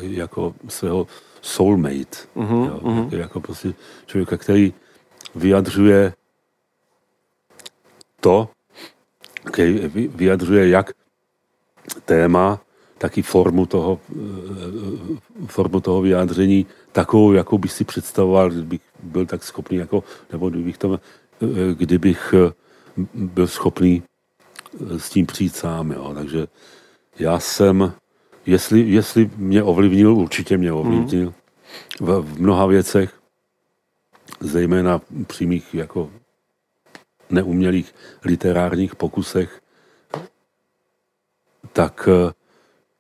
jako 0.01 0.55
svého 0.69 1.07
soulmate. 1.41 2.19
Mm-hmm. 2.37 2.65
Jo, 3.13 3.19
jako 3.19 3.41
prostě 3.41 3.75
člověka, 4.07 4.37
který 4.37 4.75
vyjadřuje 5.35 6.15
to, 8.21 8.49
vyjadřuje 10.15 10.69
jak 10.69 10.93
téma, 12.05 12.61
tak 12.99 13.19
i 13.19 13.23
formu 13.23 13.67
toho, 13.67 14.01
eh, 14.11 15.47
formu 15.47 15.81
toho 15.81 16.03
vyjádření 16.03 16.67
takovou, 16.93 17.33
jakou 17.33 17.59
bych 17.59 17.73
si 17.73 17.85
představoval, 17.85 18.51
kdybych 18.51 18.81
byl 19.03 19.27
tak 19.27 19.43
schopný, 19.43 19.77
jako, 19.77 20.05
nebo 20.33 20.51
kdybych, 20.51 20.79
to, 20.79 21.01
eh, 21.43 21.75
kdybych 21.75 22.35
eh, 22.35 22.53
byl 23.15 23.47
schopný 23.47 24.03
s 24.99 25.11
tím 25.11 25.27
přijít 25.27 25.57
sám. 25.57 25.91
Jo. 25.91 26.13
Takže 26.15 26.47
já 27.19 27.39
jsem, 27.39 27.93
jestli, 28.47 28.81
jestli 28.81 29.31
mě 29.37 29.63
ovlivnil, 29.63 30.15
určitě 30.15 30.59
mě 30.59 30.73
ovlivnil 30.73 31.27
mm. 31.27 31.35
v, 32.07 32.23
v 32.23 32.41
mnoha 32.41 32.67
věcech, 32.67 33.22
zejména 34.43 35.01
přímých 35.27 35.75
jako 35.75 36.11
neumělých 37.31 37.95
literárních 38.25 38.97
pokusech, 38.97 39.61
tak 41.73 42.09
eh, 42.13 42.33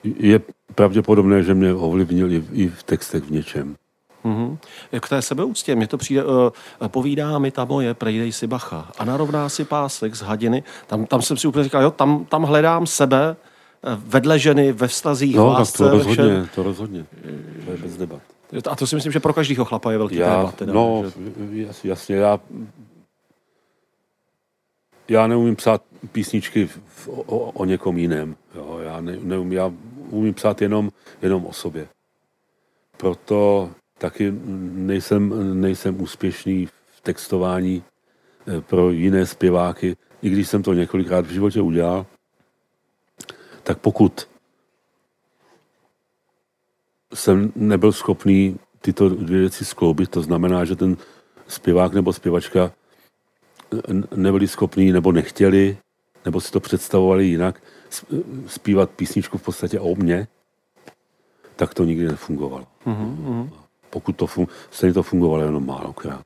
je 0.04 0.40
pravděpodobné, 0.74 1.42
že 1.42 1.54
mě 1.54 1.74
ovlivnil 1.74 2.32
i, 2.32 2.68
v 2.68 2.82
textech 2.82 3.24
v 3.24 3.30
něčem. 3.30 3.76
Mm-hmm. 4.24 4.58
Jak 4.92 5.08
té 5.08 5.22
sebeúctě, 5.22 5.74
mně 5.74 5.86
to 5.86 5.98
přijde, 5.98 6.24
uh, 6.24 6.50
povídá 6.88 7.38
mi 7.38 7.50
ta 7.50 7.64
moje, 7.64 7.94
prejdej 7.94 8.32
si 8.32 8.46
bacha 8.46 8.90
a 8.98 9.04
narovná 9.04 9.48
si 9.48 9.64
pásek 9.64 10.14
z 10.14 10.22
hadiny. 10.22 10.62
Tam, 10.86 11.06
tam 11.06 11.22
jsem 11.22 11.36
si 11.36 11.48
úplně 11.48 11.64
říkal, 11.64 11.82
jo, 11.82 11.90
tam, 11.90 12.24
tam 12.24 12.42
hledám 12.42 12.86
sebe 12.86 13.36
eh, 13.36 13.98
vedle 14.06 14.38
ženy, 14.38 14.72
ve 14.72 14.88
vztazích, 14.88 15.36
no, 15.36 15.46
lásce, 15.46 15.78
to 15.78 15.90
rozhodně, 15.90 16.48
to 16.54 16.62
rozhodně, 16.62 17.06
to 17.64 17.70
je 17.70 17.76
bez 17.76 17.96
debat. 17.96 18.22
A 18.70 18.76
to 18.76 18.86
si 18.86 18.94
myslím, 18.94 19.12
že 19.12 19.20
pro 19.20 19.32
každého 19.32 19.64
chlapa 19.64 19.92
je 19.92 19.98
velký 19.98 20.16
já, 20.16 20.36
téma. 20.36 20.52
Teda, 20.52 20.72
no, 20.72 21.04
že... 21.52 21.66
jasně, 21.88 22.16
já, 22.16 22.40
já 25.08 25.26
neumím 25.26 25.56
psát 25.56 25.82
písničky 26.12 26.66
v, 26.66 27.08
o, 27.08 27.50
o 27.50 27.64
někom 27.64 27.98
jiném. 27.98 28.36
Jo, 28.54 28.78
já 28.82 29.00
ne, 29.00 29.16
neumím, 29.22 29.52
já 29.52 29.72
umím 30.10 30.34
psát 30.34 30.62
jenom, 30.62 30.90
jenom 31.22 31.46
o 31.46 31.52
sobě. 31.52 31.88
Proto 32.96 33.70
taky 33.98 34.32
nejsem, 34.72 35.32
nejsem 35.60 36.02
úspěšný 36.02 36.66
v 36.66 37.00
textování 37.00 37.82
eh, 38.46 38.60
pro 38.60 38.90
jiné 38.90 39.26
zpěváky, 39.26 39.96
i 40.22 40.30
když 40.30 40.48
jsem 40.48 40.62
to 40.62 40.72
několikrát 40.72 41.26
v 41.26 41.30
životě 41.30 41.60
udělal, 41.60 42.06
tak 43.62 43.78
pokud 43.78 44.28
jsem 47.14 47.52
nebyl 47.56 47.92
schopný 47.92 48.58
tyto 48.80 49.08
dvě 49.08 49.40
věci 49.40 49.64
skloubit. 49.64 50.10
To 50.10 50.22
znamená, 50.22 50.64
že 50.64 50.76
ten 50.76 50.96
zpěvák 51.48 51.94
nebo 51.94 52.12
zpěvačka 52.12 52.72
nebyli 54.14 54.48
schopní 54.48 54.92
nebo 54.92 55.12
nechtěli, 55.12 55.76
nebo 56.24 56.40
si 56.40 56.52
to 56.52 56.60
představovali 56.60 57.26
jinak, 57.26 57.62
zpívat 58.46 58.90
písničku 58.90 59.38
v 59.38 59.42
podstatě 59.42 59.80
o 59.80 59.94
mně, 59.94 60.28
tak 61.56 61.74
to 61.74 61.84
nikdy 61.84 62.08
nefungovalo. 62.08 62.66
Mm-hmm. 62.86 63.50
Pokud 63.90 64.16
to 64.16 64.26
fun- 64.26 64.48
stejně 64.70 64.94
to 64.94 65.02
fungovalo 65.02 65.42
jenom 65.42 65.66
málokrát. 65.66 66.22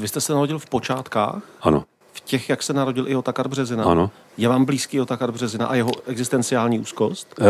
Vy 0.00 0.08
jste 0.08 0.20
se 0.20 0.32
narodil 0.32 0.58
v 0.58 0.66
počátkách? 0.66 1.42
Ano 1.60 1.84
v 2.14 2.20
těch, 2.20 2.48
jak 2.48 2.62
se 2.62 2.72
narodil 2.72 3.08
i 3.08 3.16
Otakar 3.16 3.48
Březina. 3.48 3.84
Ano. 3.84 4.10
Je 4.36 4.48
vám 4.48 4.64
blízký 4.64 5.00
Otakar 5.00 5.32
Březina 5.32 5.66
a 5.66 5.74
jeho 5.74 5.90
existenciální 6.06 6.78
úzkost? 6.78 7.34
E, 7.40 7.44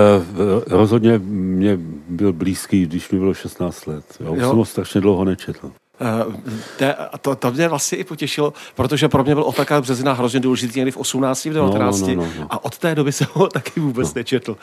rozhodně 0.75 1.19
mě 1.19 1.79
byl 2.09 2.33
blízký, 2.33 2.87
když 2.87 3.11
mi 3.11 3.19
bylo 3.19 3.35
16 3.35 3.87
let. 3.87 4.05
Já 4.21 4.27
jo. 4.27 4.49
jsem 4.49 4.59
ho 4.59 4.65
strašně 4.65 5.01
dlouho 5.01 5.25
nečetl. 5.25 5.73
Uh, 6.27 6.35
to, 7.21 7.37
to 7.37 7.51
mě 7.51 7.69
vlastně 7.69 7.99
i 7.99 8.05
potěšilo, 8.05 8.53
protože 8.75 9.09
pro 9.09 9.25
mě 9.25 9.35
byl 9.35 9.45
Otakar 9.45 9.83
Březina 9.83 10.13
hrozně 10.13 10.41
důležitý 10.41 10.79
někdy 10.79 10.91
v 10.91 10.97
18, 10.97 11.45
v 11.45 11.53
19 11.53 12.01
no, 12.01 12.07
no, 12.07 12.15
no, 12.15 12.23
no, 12.23 12.31
no. 12.41 12.47
a 12.51 12.65
od 12.65 12.79
té 12.79 12.95
doby 12.95 13.13
jsem 13.13 13.27
ho 13.33 13.49
taky 13.49 13.81
vůbec 13.81 14.09
no. 14.09 14.13
nečetl. 14.17 14.57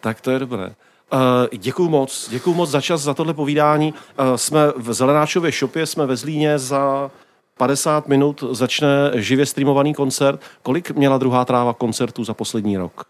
Tak 0.00 0.20
to 0.20 0.30
je 0.30 0.38
dobré. 0.38 0.66
Uh, 1.12 1.20
děkuju 1.58 1.88
moc, 1.88 2.28
děkuju 2.30 2.56
moc 2.56 2.70
za 2.70 2.80
čas, 2.80 3.00
za 3.02 3.14
tohle 3.14 3.34
povídání. 3.34 3.92
Uh, 3.92 4.34
jsme 4.36 4.60
v 4.76 4.92
Zelenáčově 4.92 5.52
šopě, 5.52 5.86
jsme 5.86 6.06
ve 6.06 6.16
Zlíně 6.16 6.58
za 6.58 7.10
50 7.58 8.08
minut 8.08 8.44
začne 8.50 8.88
živě 9.14 9.46
streamovaný 9.46 9.94
koncert. 9.94 10.40
Kolik 10.62 10.90
měla 10.90 11.18
druhá 11.18 11.44
tráva 11.44 11.72
koncertů 11.74 12.24
za 12.24 12.34
poslední 12.34 12.76
rok? 12.76 13.04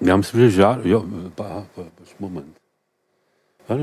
Já 0.00 0.16
myslím, 0.16 0.40
že 0.40 0.50
žád... 0.50 0.78
Jo, 0.84 1.04
pa, 1.34 1.66
moment. 2.20 2.56
Já 3.68 3.76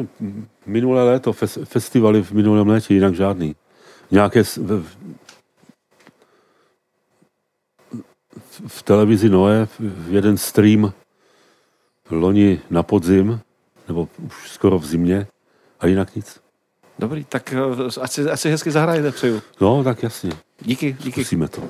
minulé 0.65 1.03
léto, 1.03 1.33
fes, 1.33 1.59
festivaly 1.63 2.23
v 2.23 2.31
minulém 2.31 2.67
létě, 2.67 2.93
jinak 2.93 3.15
žádný. 3.15 3.55
Nějaké 4.11 4.43
v, 4.43 4.57
v, 4.57 4.97
v 8.67 8.83
televizi 8.83 9.29
Noé 9.29 9.65
v 9.79 10.13
jeden 10.13 10.37
stream 10.37 10.93
loni 12.09 12.61
na 12.69 12.83
podzim, 12.83 13.41
nebo 13.87 14.09
už 14.25 14.51
skoro 14.51 14.79
v 14.79 14.85
zimě, 14.85 15.27
a 15.79 15.87
jinak 15.87 16.15
nic. 16.15 16.46
Dobrý, 16.99 17.23
tak 17.23 17.53
eh, 17.53 18.01
ať 18.01 18.11
si, 18.11 18.21
ať 18.29 18.39
si 18.39 18.49
hezky 18.49 18.71
zahrajete, 18.71 19.11
přeju. 19.11 19.41
No, 19.61 19.83
tak 19.83 20.03
jasně. 20.03 20.31
Díky, 20.61 20.97
díky. 20.99 21.21
Zkusíme 21.21 21.47
to. 21.47 21.61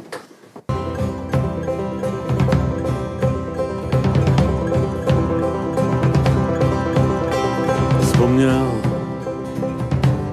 Vzpomněl 8.01 8.81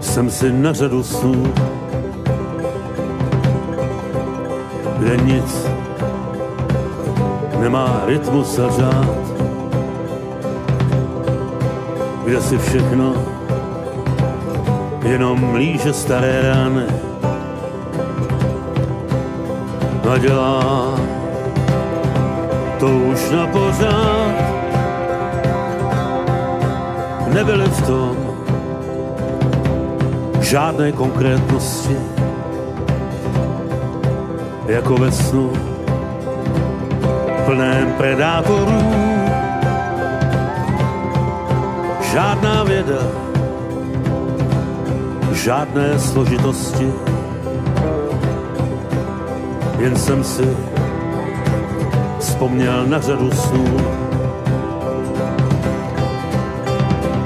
jsem 0.01 0.31
si 0.31 0.53
na 0.53 0.73
řadu 0.73 1.03
snů, 1.03 1.55
kde 4.99 5.17
nic 5.17 5.67
nemá 7.61 8.03
rytmus 8.07 8.59
a 8.59 8.71
řád. 8.71 9.35
kde 12.25 12.41
si 12.43 12.59
všechno 12.59 13.15
jenom 15.05 15.41
mlíže 15.41 15.93
staré 15.93 16.41
rány 16.43 16.87
a 20.15 20.19
dělá 20.19 20.95
to 22.81 22.87
už 22.87 23.31
na 23.31 23.47
pořád. 23.47 24.35
Nebyly 27.35 27.65
v 27.65 27.87
tom 27.87 28.17
žádné 30.41 30.93
konkrétnosti, 30.93 31.97
jako 34.67 34.95
ve 34.95 35.13
snu 35.13 35.53
plném 37.47 37.93
predátorů. 37.93 38.83
Žádná 42.13 42.65
věda, 42.65 43.24
žádné 45.45 45.99
složitosti, 45.99 46.93
jen 49.79 49.97
jsem 49.97 50.25
si 50.25 50.57
vzpomněl 52.19 52.87
na 52.87 53.01
řadu 53.01 53.31
snů. 53.31 53.77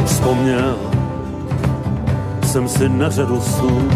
Vzpomněl 0.05 0.77
jsem 2.43 2.69
si 2.69 2.89
na 2.89 3.11
řadu 3.11 3.41
snů, 3.41 3.91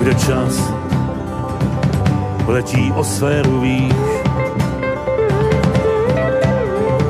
kde 0.00 0.14
čas 0.14 0.72
letí 2.46 2.92
o 2.96 3.04
sféru 3.04 3.60
výš 3.60 3.94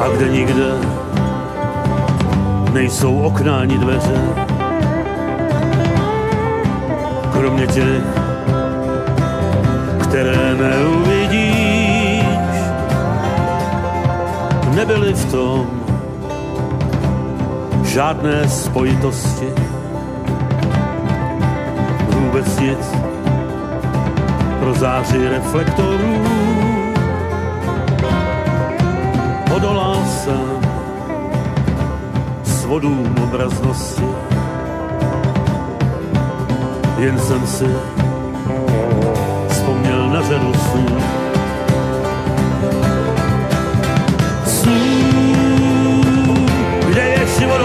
a 0.01 0.09
kde 0.09 0.29
nikde 0.29 0.95
nejsou 2.75 3.19
okna 3.19 3.59
ani 3.59 3.79
dveře. 3.79 4.21
Kromě 7.33 7.67
těch, 7.67 8.03
které 10.03 10.55
neuvidíš, 10.55 12.25
nebyly 14.75 15.13
v 15.13 15.31
tom 15.31 15.67
žádné 17.85 18.49
spojitosti, 18.49 19.49
vůbec 22.09 22.59
nic 22.59 22.95
pro 24.61 24.75
záři 24.75 25.29
reflektorů. 25.29 26.54
Svodům 32.75 33.15
obraznosti, 33.23 34.03
jen 36.99 37.19
jsem 37.21 37.47
si 37.47 37.67
vzpomněl 39.49 40.09
na 40.11 40.23
řadu 40.23 40.55
snů. 40.55 40.99
Snů, 44.47 46.03
kde 46.89 47.03
je 47.03 47.27
život 47.39 47.61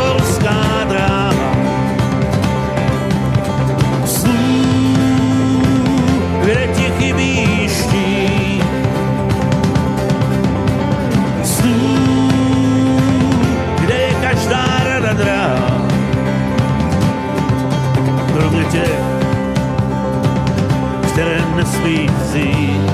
nesmí 21.59 22.07
vzít. 22.07 22.91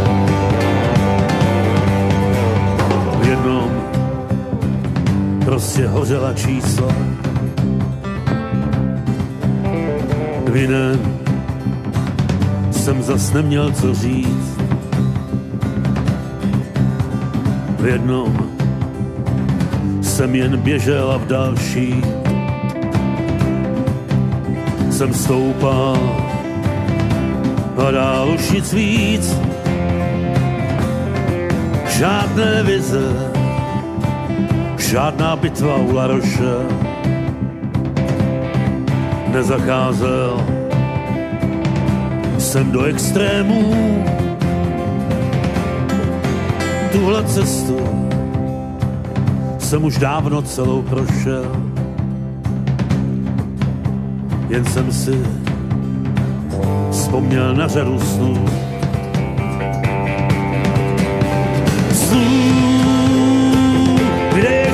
V 3.22 3.28
jednom 3.28 3.70
prostě 5.46 5.88
hořela 5.88 6.34
čísla. 6.34 6.88
V 10.50 10.56
jiném 10.56 11.00
jsem 12.72 13.04
zas 13.04 13.34
neměl 13.34 13.72
co 13.72 13.94
říct. 13.94 14.58
V 17.80 17.86
jednom 17.86 18.50
jsem 20.02 20.36
jen 20.36 20.58
běžel 20.58 21.12
a 21.12 21.18
v 21.18 21.28
další 21.28 22.02
jsem 24.92 25.14
stoupal 25.14 26.25
a 27.78 27.92
dál 27.92 28.30
už 28.30 28.52
nic 28.52 28.74
víc. 28.74 29.36
Žádné 31.98 32.64
vize, 32.64 33.32
žádná 34.78 35.36
bitva 35.36 35.76
u 35.76 35.96
Laroše 35.96 36.86
nezacházel 39.36 40.46
jsem 42.38 42.72
do 42.72 42.84
extrémů. 42.84 43.74
Tuhle 46.92 47.24
cestu 47.24 47.80
jsem 49.60 49.84
už 49.84 49.98
dávno 49.98 50.42
celou 50.42 50.82
prošel. 50.82 51.52
Jen 54.50 54.66
jsem 54.66 54.92
si 54.92 55.45
vzpomněl 57.16 57.54
na 57.54 57.68
řadu 57.68 58.00
snů. 58.00 58.46
Snů, 61.94 62.52
kde 64.34 64.50
je 64.50 64.74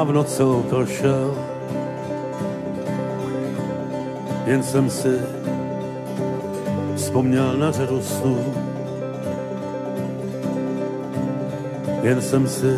dávno 0.00 0.24
celou 0.24 0.62
prošel. 0.62 1.36
Jen 4.46 4.62
jsem 4.62 4.90
si 4.90 5.20
vzpomněl 6.96 7.56
na 7.56 7.72
řadu 7.72 8.00
snů. 8.00 8.54
Jen 12.02 12.22
jsem 12.22 12.48
si 12.48 12.76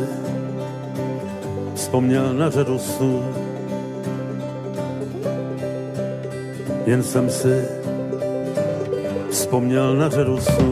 vzpomněl 1.74 2.35
na 2.35 2.50
řadu 2.50 2.78
snů. 2.78 3.22
Jen 6.87 7.02
jsem 7.02 7.30
si 7.30 7.64
vzpomněl 9.30 9.96
na 9.96 10.08
řadu 10.08 10.40
snů. 10.40 10.70